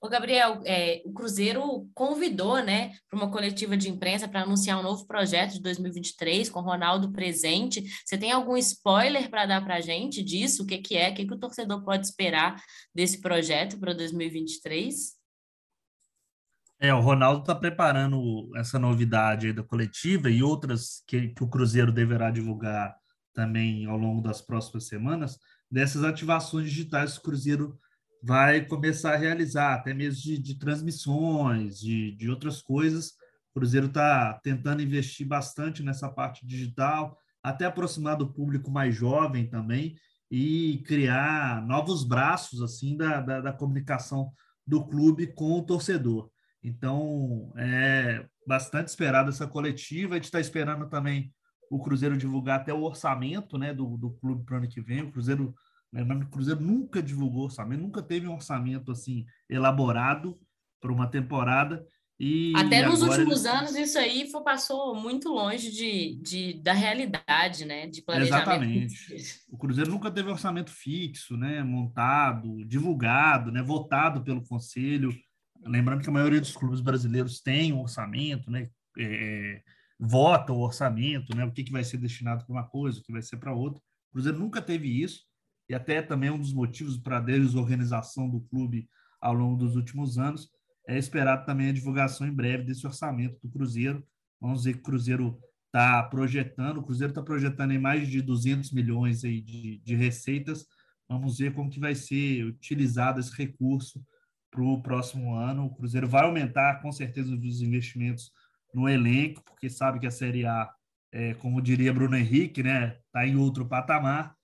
O 0.00 0.08
Gabriel, 0.08 0.62
é, 0.64 1.02
o 1.04 1.12
Cruzeiro 1.12 1.88
convidou, 1.94 2.62
né, 2.62 2.92
para 3.08 3.18
uma 3.18 3.30
coletiva 3.30 3.76
de 3.76 3.90
imprensa 3.90 4.28
para 4.28 4.42
anunciar 4.42 4.78
um 4.78 4.82
novo 4.82 5.06
projeto 5.06 5.54
de 5.54 5.62
2023 5.62 6.48
com 6.48 6.60
Ronaldo 6.60 7.12
presente. 7.12 7.82
Você 8.04 8.16
tem 8.16 8.32
algum 8.32 8.56
spoiler 8.56 9.28
para 9.28 9.46
dar 9.46 9.64
para 9.64 9.76
a 9.76 9.80
gente 9.80 10.22
disso? 10.22 10.62
O 10.62 10.66
que, 10.66 10.78
que 10.78 10.96
é? 10.96 11.10
O 11.10 11.14
que, 11.14 11.26
que 11.26 11.34
o 11.34 11.38
torcedor 11.38 11.84
pode 11.84 12.06
esperar 12.06 12.62
desse 12.94 13.20
projeto 13.20 13.78
para 13.78 13.92
2023? 13.92 15.16
É, 16.78 16.92
o 16.92 17.00
Ronaldo 17.00 17.40
está 17.40 17.54
preparando 17.54 18.50
essa 18.54 18.78
novidade 18.78 19.52
da 19.52 19.62
coletiva 19.62 20.30
e 20.30 20.42
outras 20.42 21.02
que, 21.06 21.28
que 21.28 21.42
o 21.42 21.48
Cruzeiro 21.48 21.90
deverá 21.90 22.30
divulgar 22.30 22.94
também 23.32 23.86
ao 23.86 23.96
longo 23.96 24.20
das 24.20 24.42
próximas 24.42 24.86
semanas, 24.86 25.38
dessas 25.70 26.04
ativações 26.04 26.68
digitais 26.68 27.14
que 27.14 27.18
o 27.20 27.22
Cruzeiro 27.22 27.78
vai 28.22 28.64
começar 28.64 29.14
a 29.14 29.16
realizar, 29.16 29.74
até 29.74 29.94
mesmo 29.94 30.22
de, 30.22 30.38
de 30.38 30.58
transmissões, 30.58 31.78
de, 31.78 32.12
de 32.12 32.28
outras 32.28 32.60
coisas. 32.62 33.10
O 33.50 33.60
Cruzeiro 33.60 33.86
está 33.86 34.34
tentando 34.42 34.82
investir 34.82 35.26
bastante 35.26 35.82
nessa 35.82 36.08
parte 36.08 36.46
digital, 36.46 37.18
até 37.42 37.64
aproximar 37.64 38.16
do 38.16 38.32
público 38.32 38.70
mais 38.70 38.94
jovem 38.94 39.48
também 39.48 39.94
e 40.30 40.82
criar 40.86 41.64
novos 41.66 42.04
braços 42.04 42.60
assim 42.60 42.96
da, 42.96 43.20
da, 43.20 43.40
da 43.40 43.52
comunicação 43.52 44.32
do 44.66 44.84
clube 44.84 45.28
com 45.28 45.52
o 45.52 45.62
torcedor. 45.62 46.28
Então, 46.62 47.52
é 47.56 48.26
bastante 48.46 48.88
esperada 48.88 49.28
essa 49.28 49.46
coletiva. 49.46 50.14
A 50.14 50.16
gente 50.16 50.24
está 50.24 50.40
esperando 50.40 50.88
também 50.88 51.32
o 51.70 51.80
Cruzeiro 51.80 52.16
divulgar 52.16 52.60
até 52.60 52.74
o 52.74 52.82
orçamento 52.82 53.56
né, 53.56 53.72
do, 53.72 53.96
do 53.96 54.10
clube 54.10 54.44
para 54.44 54.54
o 54.54 54.58
ano 54.58 54.68
que 54.68 54.80
vem. 54.80 55.02
O 55.02 55.12
Cruzeiro, 55.12 55.54
lembrando 55.96 56.20
que 56.20 56.28
o 56.28 56.30
Cruzeiro 56.30 56.60
nunca 56.60 57.02
divulgou 57.02 57.44
orçamento, 57.44 57.82
nunca 57.82 58.02
teve 58.02 58.26
um 58.26 58.34
orçamento 58.34 58.92
assim 58.92 59.26
elaborado 59.48 60.38
para 60.80 60.92
uma 60.92 61.06
temporada. 61.06 61.84
E 62.18 62.52
Até 62.56 62.86
nos 62.86 63.02
últimos 63.02 63.44
ele... 63.44 63.54
anos 63.54 63.74
isso 63.74 63.98
aí 63.98 64.30
foi, 64.30 64.42
passou 64.42 64.94
muito 64.94 65.28
longe 65.28 65.70
de, 65.70 66.18
de, 66.22 66.54
da 66.62 66.72
realidade, 66.72 67.66
né? 67.66 67.86
De 67.86 68.00
planejamento. 68.00 68.42
Exatamente. 68.42 69.44
O 69.50 69.58
Cruzeiro 69.58 69.90
nunca 69.90 70.10
teve 70.10 70.30
orçamento 70.30 70.70
fixo, 70.70 71.36
né? 71.36 71.62
Montado, 71.62 72.64
divulgado, 72.64 73.52
né? 73.52 73.62
Votado 73.62 74.22
pelo 74.22 74.42
conselho. 74.46 75.14
Lembrando 75.62 76.02
que 76.02 76.08
a 76.08 76.12
maioria 76.12 76.40
dos 76.40 76.56
clubes 76.56 76.80
brasileiros 76.80 77.40
tem 77.40 77.72
um 77.72 77.82
orçamento, 77.82 78.50
né? 78.50 78.70
É, 78.98 79.60
vota 80.00 80.54
o 80.54 80.60
orçamento, 80.60 81.36
né? 81.36 81.44
O 81.44 81.52
que, 81.52 81.64
que 81.64 81.72
vai 81.72 81.84
ser 81.84 81.98
destinado 81.98 82.46
para 82.46 82.52
uma 82.52 82.66
coisa, 82.66 82.98
o 82.98 83.02
que 83.02 83.12
vai 83.12 83.22
ser 83.22 83.36
para 83.36 83.52
outra. 83.52 83.78
O 83.78 84.12
Cruzeiro 84.12 84.38
nunca 84.38 84.62
teve 84.62 85.02
isso, 85.02 85.22
e 85.68 85.74
até 85.74 86.02
também 86.02 86.30
um 86.30 86.38
dos 86.38 86.52
motivos 86.52 86.96
para 86.96 87.18
a 87.18 87.20
desorganização 87.20 88.28
do 88.28 88.40
clube 88.40 88.88
ao 89.20 89.34
longo 89.34 89.56
dos 89.56 89.76
últimos 89.76 90.18
anos 90.18 90.50
é 90.86 90.96
esperado 90.96 91.44
também 91.44 91.68
a 91.68 91.72
divulgação 91.72 92.26
em 92.26 92.32
breve 92.32 92.64
desse 92.64 92.86
orçamento 92.86 93.38
do 93.42 93.50
Cruzeiro. 93.50 94.06
Vamos 94.40 94.64
ver 94.64 94.74
que 94.74 94.78
o 94.78 94.82
Cruzeiro 94.82 95.38
está 95.66 96.02
projetando, 96.04 96.78
o 96.78 96.82
Cruzeiro 96.82 97.10
está 97.10 97.22
projetando 97.22 97.72
em 97.72 97.78
mais 97.78 98.08
de 98.08 98.22
200 98.22 98.70
milhões 98.72 99.24
aí 99.24 99.40
de, 99.40 99.78
de 99.78 99.94
receitas. 99.96 100.64
Vamos 101.08 101.38
ver 101.38 101.52
como 101.52 101.70
que 101.70 101.80
vai 101.80 101.94
ser 101.94 102.44
utilizado 102.44 103.18
esse 103.18 103.36
recurso 103.36 104.00
para 104.50 104.62
o 104.62 104.80
próximo 104.80 105.34
ano. 105.34 105.66
O 105.66 105.74
Cruzeiro 105.74 106.08
vai 106.08 106.24
aumentar, 106.24 106.80
com 106.80 106.92
certeza, 106.92 107.34
os 107.34 107.62
investimentos 107.62 108.30
no 108.72 108.88
elenco, 108.88 109.42
porque 109.44 109.68
sabe 109.68 109.98
que 109.98 110.06
a 110.06 110.10
Série 110.10 110.46
A, 110.46 110.70
é, 111.10 111.34
como 111.34 111.60
diria 111.60 111.92
Bruno 111.92 112.16
Henrique, 112.16 112.62
né, 112.62 112.96
está 113.06 113.26
em 113.26 113.36
outro 113.36 113.66
patamar, 113.66 114.35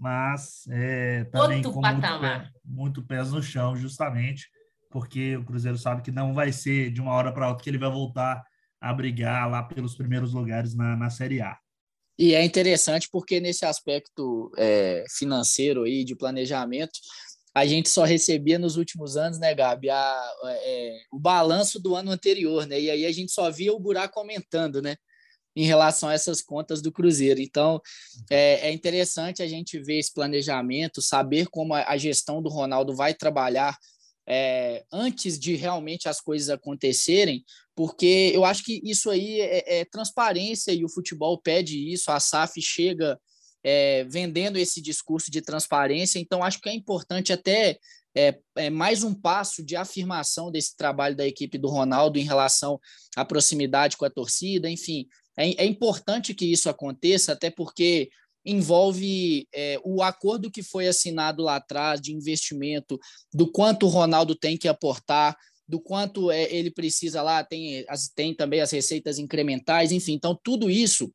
mas 0.00 0.64
é, 0.70 1.24
também 1.24 1.58
outro 1.58 1.72
com 1.74 1.80
patamar. 1.80 2.40
Muito, 2.40 2.52
pé, 2.52 2.60
muito 2.64 3.02
pés 3.02 3.30
no 3.30 3.42
chão, 3.42 3.76
justamente 3.76 4.48
porque 4.90 5.36
o 5.36 5.44
Cruzeiro 5.44 5.78
sabe 5.78 6.02
que 6.02 6.10
não 6.10 6.34
vai 6.34 6.50
ser 6.52 6.90
de 6.90 7.00
uma 7.00 7.12
hora 7.12 7.32
para 7.32 7.48
outra 7.48 7.62
que 7.62 7.70
ele 7.70 7.78
vai 7.78 7.90
voltar 7.90 8.42
a 8.80 8.92
brigar 8.92 9.48
lá 9.48 9.62
pelos 9.62 9.94
primeiros 9.94 10.32
lugares 10.32 10.74
na, 10.74 10.96
na 10.96 11.08
Série 11.08 11.40
A. 11.40 11.56
E 12.18 12.34
é 12.34 12.44
interessante 12.44 13.08
porque 13.10 13.40
nesse 13.40 13.64
aspecto 13.64 14.50
é, 14.58 15.04
financeiro 15.16 15.84
aí 15.84 16.04
de 16.04 16.16
planejamento, 16.16 16.98
a 17.54 17.64
gente 17.64 17.88
só 17.88 18.04
recebia 18.04 18.58
nos 18.58 18.76
últimos 18.76 19.16
anos, 19.16 19.38
né, 19.38 19.54
Gabi, 19.54 19.90
a, 19.90 20.32
é, 20.44 20.98
o 21.12 21.18
balanço 21.18 21.80
do 21.80 21.94
ano 21.94 22.10
anterior, 22.10 22.66
né? 22.66 22.80
E 22.80 22.90
aí 22.90 23.06
a 23.06 23.12
gente 23.12 23.32
só 23.32 23.50
via 23.50 23.72
o 23.72 23.80
buraco 23.80 24.18
aumentando, 24.18 24.82
né? 24.82 24.96
Em 25.56 25.64
relação 25.64 26.08
a 26.08 26.14
essas 26.14 26.40
contas 26.40 26.80
do 26.80 26.92
Cruzeiro. 26.92 27.40
Então, 27.40 27.80
é, 28.30 28.68
é 28.68 28.72
interessante 28.72 29.42
a 29.42 29.48
gente 29.48 29.80
ver 29.80 29.98
esse 29.98 30.12
planejamento, 30.12 31.02
saber 31.02 31.48
como 31.48 31.74
a, 31.74 31.84
a 31.88 31.96
gestão 31.96 32.40
do 32.40 32.48
Ronaldo 32.48 32.94
vai 32.94 33.14
trabalhar 33.14 33.76
é, 34.28 34.84
antes 34.92 35.38
de 35.38 35.56
realmente 35.56 36.08
as 36.08 36.20
coisas 36.20 36.48
acontecerem, 36.50 37.44
porque 37.74 38.30
eu 38.32 38.44
acho 38.44 38.62
que 38.62 38.80
isso 38.84 39.10
aí 39.10 39.40
é, 39.40 39.80
é 39.80 39.84
transparência 39.84 40.72
e 40.72 40.84
o 40.84 40.88
futebol 40.88 41.36
pede 41.36 41.92
isso, 41.92 42.12
a 42.12 42.20
SAF 42.20 42.62
chega 42.62 43.18
é, 43.64 44.04
vendendo 44.04 44.56
esse 44.56 44.80
discurso 44.80 45.30
de 45.30 45.42
transparência. 45.42 46.18
Então, 46.18 46.42
acho 46.42 46.60
que 46.60 46.68
é 46.68 46.74
importante 46.74 47.32
até 47.32 47.78
é, 48.14 48.38
é, 48.56 48.70
mais 48.70 49.02
um 49.02 49.14
passo 49.14 49.64
de 49.64 49.76
afirmação 49.76 50.50
desse 50.50 50.76
trabalho 50.76 51.16
da 51.16 51.26
equipe 51.26 51.58
do 51.58 51.68
Ronaldo 51.68 52.18
em 52.18 52.24
relação 52.24 52.80
à 53.16 53.24
proximidade 53.24 53.96
com 53.96 54.04
a 54.04 54.10
torcida. 54.10 54.68
Enfim, 54.68 55.06
é, 55.40 55.64
é 55.64 55.64
importante 55.64 56.34
que 56.34 56.46
isso 56.46 56.68
aconteça, 56.68 57.32
até 57.32 57.50
porque 57.50 58.10
envolve 58.44 59.46
é, 59.54 59.78
o 59.84 60.02
acordo 60.02 60.50
que 60.50 60.62
foi 60.62 60.88
assinado 60.88 61.42
lá 61.42 61.56
atrás 61.56 62.00
de 62.00 62.12
investimento, 62.12 62.98
do 63.32 63.50
quanto 63.50 63.86
o 63.86 63.88
Ronaldo 63.88 64.34
tem 64.34 64.56
que 64.56 64.68
aportar, 64.68 65.36
do 65.68 65.80
quanto 65.80 66.30
é, 66.30 66.52
ele 66.52 66.70
precisa 66.70 67.22
lá, 67.22 67.44
tem, 67.44 67.84
as, 67.88 68.08
tem 68.08 68.34
também 68.34 68.60
as 68.60 68.70
receitas 68.70 69.18
incrementais, 69.18 69.92
enfim, 69.92 70.14
então 70.14 70.38
tudo 70.42 70.70
isso 70.70 71.12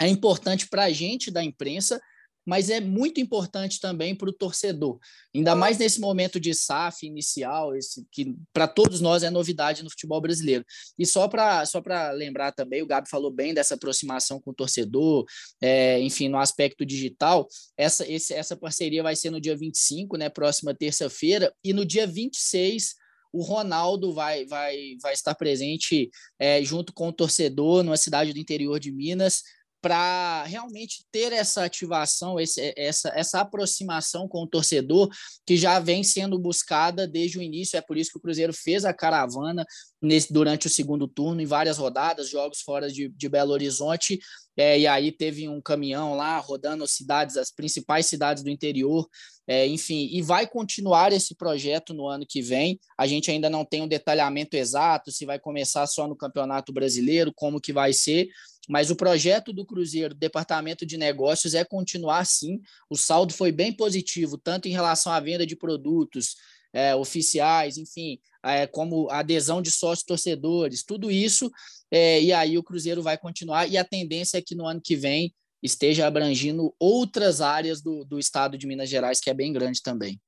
é 0.00 0.08
importante 0.08 0.68
para 0.68 0.84
a 0.84 0.92
gente 0.92 1.30
da 1.30 1.42
imprensa, 1.42 2.00
mas 2.44 2.70
é 2.70 2.80
muito 2.80 3.20
importante 3.20 3.80
também 3.80 4.14
para 4.14 4.28
o 4.28 4.32
torcedor, 4.32 4.98
ainda 5.34 5.54
mais 5.54 5.78
nesse 5.78 6.00
momento 6.00 6.38
de 6.38 6.54
SAF 6.54 7.06
inicial, 7.06 7.74
esse, 7.74 8.06
que 8.10 8.34
para 8.52 8.68
todos 8.68 9.00
nós 9.00 9.22
é 9.22 9.30
novidade 9.30 9.82
no 9.82 9.90
futebol 9.90 10.20
brasileiro. 10.20 10.64
E 10.98 11.06
só 11.06 11.26
para 11.28 11.64
só 11.66 11.82
lembrar 12.14 12.52
também, 12.52 12.82
o 12.82 12.86
Gabi 12.86 13.08
falou 13.08 13.30
bem 13.30 13.54
dessa 13.54 13.74
aproximação 13.74 14.40
com 14.40 14.50
o 14.50 14.54
torcedor, 14.54 15.24
é, 15.60 16.00
enfim, 16.00 16.28
no 16.28 16.38
aspecto 16.38 16.84
digital, 16.84 17.48
essa, 17.76 18.06
esse, 18.10 18.34
essa 18.34 18.56
parceria 18.56 19.02
vai 19.02 19.16
ser 19.16 19.30
no 19.30 19.40
dia 19.40 19.56
25, 19.56 20.16
né, 20.16 20.28
próxima 20.28 20.74
terça-feira, 20.74 21.52
e 21.62 21.72
no 21.72 21.84
dia 21.84 22.06
26 22.06 22.94
o 23.34 23.42
Ronaldo 23.42 24.14
vai, 24.14 24.46
vai, 24.46 24.96
vai 25.02 25.12
estar 25.12 25.34
presente 25.34 26.08
é, 26.38 26.62
junto 26.62 26.92
com 26.92 27.08
o 27.08 27.12
torcedor 27.12 27.82
numa 27.82 27.96
cidade 27.96 28.32
do 28.32 28.38
interior 28.38 28.78
de 28.78 28.92
Minas, 28.92 29.42
para 29.84 30.44
realmente 30.44 31.04
ter 31.12 31.30
essa 31.30 31.62
ativação, 31.62 32.40
esse, 32.40 32.72
essa, 32.74 33.12
essa 33.14 33.40
aproximação 33.40 34.26
com 34.26 34.42
o 34.42 34.46
torcedor 34.46 35.10
que 35.44 35.58
já 35.58 35.78
vem 35.78 36.02
sendo 36.02 36.38
buscada 36.38 37.06
desde 37.06 37.38
o 37.38 37.42
início. 37.42 37.76
É 37.76 37.82
por 37.82 37.98
isso 37.98 38.10
que 38.10 38.16
o 38.16 38.20
Cruzeiro 38.22 38.54
fez 38.54 38.86
a 38.86 38.94
caravana 38.94 39.62
nesse, 40.00 40.32
durante 40.32 40.68
o 40.68 40.70
segundo 40.70 41.06
turno, 41.06 41.42
em 41.42 41.44
várias 41.44 41.76
rodadas, 41.76 42.30
jogos 42.30 42.62
fora 42.62 42.90
de, 42.90 43.10
de 43.10 43.28
Belo 43.28 43.52
Horizonte. 43.52 44.18
É, 44.56 44.78
e 44.78 44.86
aí 44.86 45.12
teve 45.12 45.48
um 45.50 45.60
caminhão 45.60 46.14
lá 46.14 46.38
rodando 46.38 46.86
cidades, 46.88 47.36
as 47.36 47.50
principais 47.50 48.06
cidades 48.06 48.42
do 48.42 48.48
interior, 48.48 49.06
é, 49.46 49.66
enfim, 49.66 50.08
e 50.12 50.22
vai 50.22 50.46
continuar 50.46 51.12
esse 51.12 51.34
projeto 51.34 51.92
no 51.92 52.06
ano 52.06 52.24
que 52.26 52.40
vem. 52.40 52.80
A 52.96 53.06
gente 53.06 53.30
ainda 53.30 53.50
não 53.50 53.66
tem 53.66 53.82
um 53.82 53.88
detalhamento 53.88 54.56
exato 54.56 55.10
se 55.12 55.26
vai 55.26 55.38
começar 55.38 55.86
só 55.86 56.08
no 56.08 56.16
Campeonato 56.16 56.72
Brasileiro, 56.72 57.32
como 57.34 57.60
que 57.60 57.72
vai 57.72 57.92
ser, 57.92 58.28
mas 58.68 58.90
o 58.90 58.96
projeto 58.96 59.52
do 59.52 59.64
Cruzeiro, 59.64 60.14
Departamento 60.14 60.86
de 60.86 60.96
Negócios, 60.96 61.54
é 61.54 61.64
continuar 61.64 62.24
sim. 62.24 62.60
O 62.88 62.96
saldo 62.96 63.32
foi 63.32 63.52
bem 63.52 63.72
positivo, 63.72 64.38
tanto 64.38 64.68
em 64.68 64.72
relação 64.72 65.12
à 65.12 65.20
venda 65.20 65.46
de 65.46 65.56
produtos 65.56 66.36
é, 66.72 66.94
oficiais, 66.94 67.76
enfim, 67.76 68.18
é, 68.44 68.66
como 68.66 69.10
adesão 69.10 69.62
de 69.62 69.70
sócios 69.70 70.04
torcedores, 70.04 70.82
tudo 70.84 71.10
isso. 71.10 71.50
É, 71.90 72.20
e 72.20 72.32
aí 72.32 72.58
o 72.58 72.62
Cruzeiro 72.62 73.02
vai 73.02 73.16
continuar, 73.16 73.68
e 73.68 73.78
a 73.78 73.84
tendência 73.84 74.38
é 74.38 74.42
que 74.42 74.54
no 74.54 74.66
ano 74.66 74.80
que 74.82 74.96
vem 74.96 75.32
esteja 75.62 76.06
abrangindo 76.06 76.74
outras 76.78 77.40
áreas 77.40 77.80
do, 77.80 78.04
do 78.04 78.18
estado 78.18 78.58
de 78.58 78.66
Minas 78.66 78.90
Gerais, 78.90 79.20
que 79.20 79.30
é 79.30 79.34
bem 79.34 79.52
grande 79.52 79.80
também. 79.82 80.20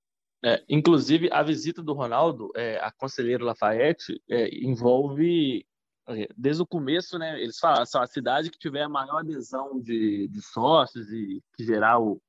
É, 0.45 0.63
inclusive, 0.69 1.29
a 1.33 1.43
visita 1.43 1.83
do 1.83 1.93
Ronaldo, 1.93 2.51
é, 2.55 2.79
a 2.79 2.93
conselheiro 2.93 3.45
Lafayette, 3.45 4.21
é, 4.31 4.49
envolve 4.55 5.67
desde 6.37 6.63
o 6.63 6.67
começo, 6.67 7.19
né, 7.19 7.41
eles 7.41 7.59
falam, 7.59 7.83
a 7.83 8.07
cidade 8.07 8.51
que 8.51 8.59
tiver 8.59 8.83
a 8.83 8.89
maior 8.89 9.19
adesão 9.19 9.81
de, 9.81 10.29
de 10.29 10.43
sócios 10.43 11.11
e 11.11 11.43
que 11.57 11.65
gerar 11.65 11.99
o, 11.99 12.21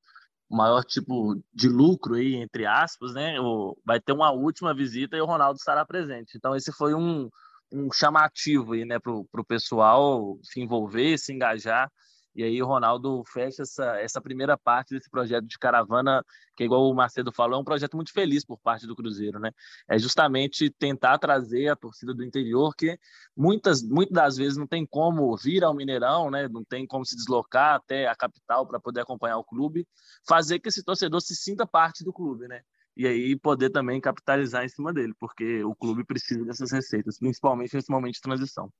maior 0.50 0.84
tipo 0.84 1.42
de 1.54 1.68
lucro 1.68 2.16
aí, 2.16 2.36
entre 2.36 2.66
aspas, 2.66 3.14
né, 3.14 3.40
o, 3.40 3.78
vai 3.86 4.00
ter 4.00 4.14
uma 4.14 4.32
última 4.32 4.74
visita 4.74 5.18
e 5.18 5.22
o 5.22 5.26
Ronaldo 5.26 5.58
estará 5.58 5.86
presente. 5.86 6.38
Então 6.38 6.56
esse 6.56 6.72
foi 6.72 6.94
um, 6.94 7.30
um 7.72 7.92
chamativo 7.92 8.74
aí, 8.74 8.86
né, 8.86 8.98
para 9.00 9.12
o 9.14 9.46
pessoal 9.46 10.38
se 10.44 10.62
envolver, 10.62 11.18
se 11.18 11.34
engajar 11.34 11.92
E 12.38 12.44
aí 12.44 12.62
o 12.62 12.68
Ronaldo 12.68 13.24
fecha 13.26 13.64
essa, 13.64 14.00
essa 14.00 14.22
primeira 14.22 14.56
parte 14.56 14.94
desse 14.94 15.10
projeto 15.10 15.48
de 15.48 15.58
caravana, 15.58 16.24
que 16.56 16.64
igual 16.64 16.88
o 16.88 16.94
Macedo 16.94 17.32
falou, 17.32 17.58
é 17.58 17.62
um 17.62 17.66
projeto 17.66 17.96
muito 17.96 18.14
feliz 18.14 18.46
por 18.46 18.60
parte 18.60 18.86
do 18.86 18.96
Cruzeiro, 18.96 19.40
né? 19.40 19.52
É 19.90 19.98
justamente 19.98 20.70
tentar 20.70 21.18
trazer 21.18 21.70
a 21.70 21.76
torcida 21.76 22.14
do 22.14 22.24
interior, 22.24 22.76
que 22.76 22.96
muitas, 23.36 23.82
muitas 23.82 24.14
das 24.14 24.38
vezes 24.38 24.56
não 24.56 24.68
tem 24.68 24.86
como 24.86 25.36
vir 25.36 25.64
ao 25.64 25.74
Mineirão, 25.74 26.30
né? 26.30 26.48
Não 26.48 26.64
tem 26.64 26.86
como 26.86 27.04
se 27.04 27.16
deslocar 27.16 27.74
até 27.74 28.08
a 28.08 28.16
capital 28.16 28.68
para 28.68 28.80
poder 28.80 29.02
acompanhar 29.02 29.40
o 29.40 29.44
clube, 29.44 29.88
fazer 30.28 30.60
que 30.60 30.70
esse 30.70 30.84
torcedor 30.84 31.22
se 31.22 31.36
sinta 31.36 31.66
parte 31.66 32.04
do 32.04 32.14
clube, 32.14 32.48
né? 32.48 32.62
E 32.96 33.08
aí 33.08 33.36
poder 33.36 33.72
também 33.72 34.00
capitalizar 34.00 34.64
em 34.64 34.70
cima 34.70 34.94
dele, 34.94 35.16
porque 35.20 35.64
o 35.64 35.74
clube 35.74 36.06
precisa 36.06 36.46
dessas 36.46 36.72
receitas, 36.72 37.18
principalmente 37.18 37.74
nesse 37.74 37.90
momento 37.90 38.14
de 38.14 38.22
transição. 38.22 38.72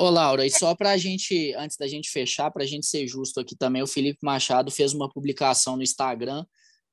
Ô, 0.00 0.08
Laura, 0.08 0.46
e 0.46 0.50
só 0.50 0.74
para 0.74 0.92
a 0.92 0.96
gente, 0.96 1.52
antes 1.56 1.76
da 1.76 1.86
gente 1.86 2.08
fechar, 2.08 2.50
para 2.50 2.64
a 2.64 2.66
gente 2.66 2.86
ser 2.86 3.06
justo 3.06 3.38
aqui 3.38 3.54
também, 3.54 3.82
o 3.82 3.86
Felipe 3.86 4.20
Machado 4.22 4.70
fez 4.70 4.94
uma 4.94 5.10
publicação 5.10 5.76
no 5.76 5.82
Instagram 5.82 6.42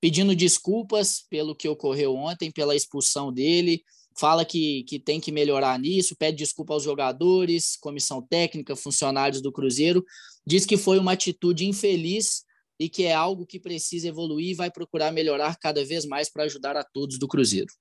pedindo 0.02 0.36
desculpas 0.36 1.26
pelo 1.30 1.56
que 1.56 1.70
ocorreu 1.70 2.14
ontem, 2.14 2.52
pela 2.52 2.76
expulsão 2.76 3.32
dele, 3.32 3.82
fala 4.20 4.44
que, 4.44 4.84
que 4.84 5.00
tem 5.00 5.22
que 5.22 5.32
melhorar 5.32 5.80
nisso, 5.80 6.18
pede 6.18 6.40
desculpa 6.40 6.74
aos 6.74 6.84
jogadores, 6.84 7.78
comissão 7.78 8.22
técnica, 8.22 8.76
funcionários 8.76 9.42
do 9.42 9.54
Cruzeiro, 9.54 10.04
diz 10.46 10.66
que 10.66 10.76
foi 10.76 11.00
uma 11.00 11.14
atitude 11.14 11.66
infeliz 11.66 12.44
e 12.78 12.90
que 12.90 13.06
é 13.06 13.14
algo 13.14 13.46
que 13.46 13.58
precisa 13.58 14.10
evoluir 14.10 14.50
e 14.50 14.54
vai 14.54 14.70
procurar 14.70 15.14
melhorar 15.14 15.56
cada 15.56 15.82
vez 15.86 16.06
mais 16.06 16.30
para 16.30 16.44
ajudar 16.44 16.76
a 16.76 16.84
todos 16.84 17.18
do 17.18 17.28
Cruzeiro. 17.30 17.72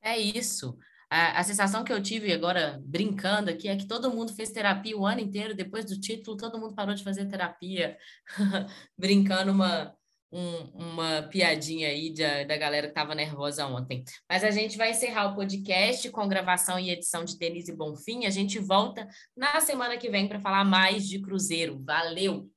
É 0.00 0.18
isso 0.18 0.74
a, 1.10 1.40
a, 1.40 1.42
sensação 1.42 1.82
que 1.82 1.92
eu 1.92 2.00
tive 2.00 2.32
agora, 2.32 2.80
brincando 2.84 3.50
aqui, 3.50 3.68
é 3.68 3.76
que 3.76 3.86
todo 3.86 4.12
mundo 4.12 4.32
fez 4.32 4.50
terapia 4.50 4.96
o 4.96 5.04
ano 5.04 5.20
inteiro, 5.20 5.56
depois 5.56 5.84
do 5.84 6.00
título, 6.00 6.36
todo 6.36 6.58
mundo 6.58 6.74
parou 6.74 6.94
de 6.94 7.02
fazer 7.02 7.26
terapia, 7.26 7.98
brincando 8.96 9.50
uma, 9.50 9.92
um, 10.30 10.56
uma 10.72 11.22
piadinha 11.22 11.88
aí 11.88 12.10
de, 12.10 12.44
da 12.44 12.56
galera 12.56 12.86
que 12.86 12.92
estava 12.92 13.12
nervosa 13.12 13.66
ontem. 13.66 14.04
Mas 14.28 14.44
a 14.44 14.52
gente 14.52 14.78
vai 14.78 14.92
encerrar 14.92 15.32
o 15.32 15.34
podcast 15.34 16.08
com 16.10 16.28
gravação 16.28 16.78
e 16.78 16.90
edição 16.90 17.24
de 17.24 17.36
Denise 17.36 17.76
Bonfim. 17.76 18.24
A 18.24 18.30
gente 18.30 18.60
volta 18.60 19.08
na 19.36 19.60
semana 19.60 19.96
que 19.96 20.08
vem 20.08 20.28
para 20.28 20.38
falar 20.38 20.64
mais 20.64 21.08
de 21.08 21.20
Cruzeiro. 21.20 21.82
Valeu! 21.84 22.48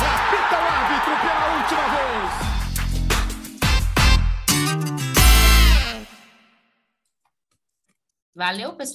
Apita 0.00 0.56
o 0.56 0.66
árbitro 0.66 1.14
pela 1.20 1.58
última 1.58 1.82
vez! 1.90 2.53
Valeu, 8.34 8.74
pessoal. 8.76 8.94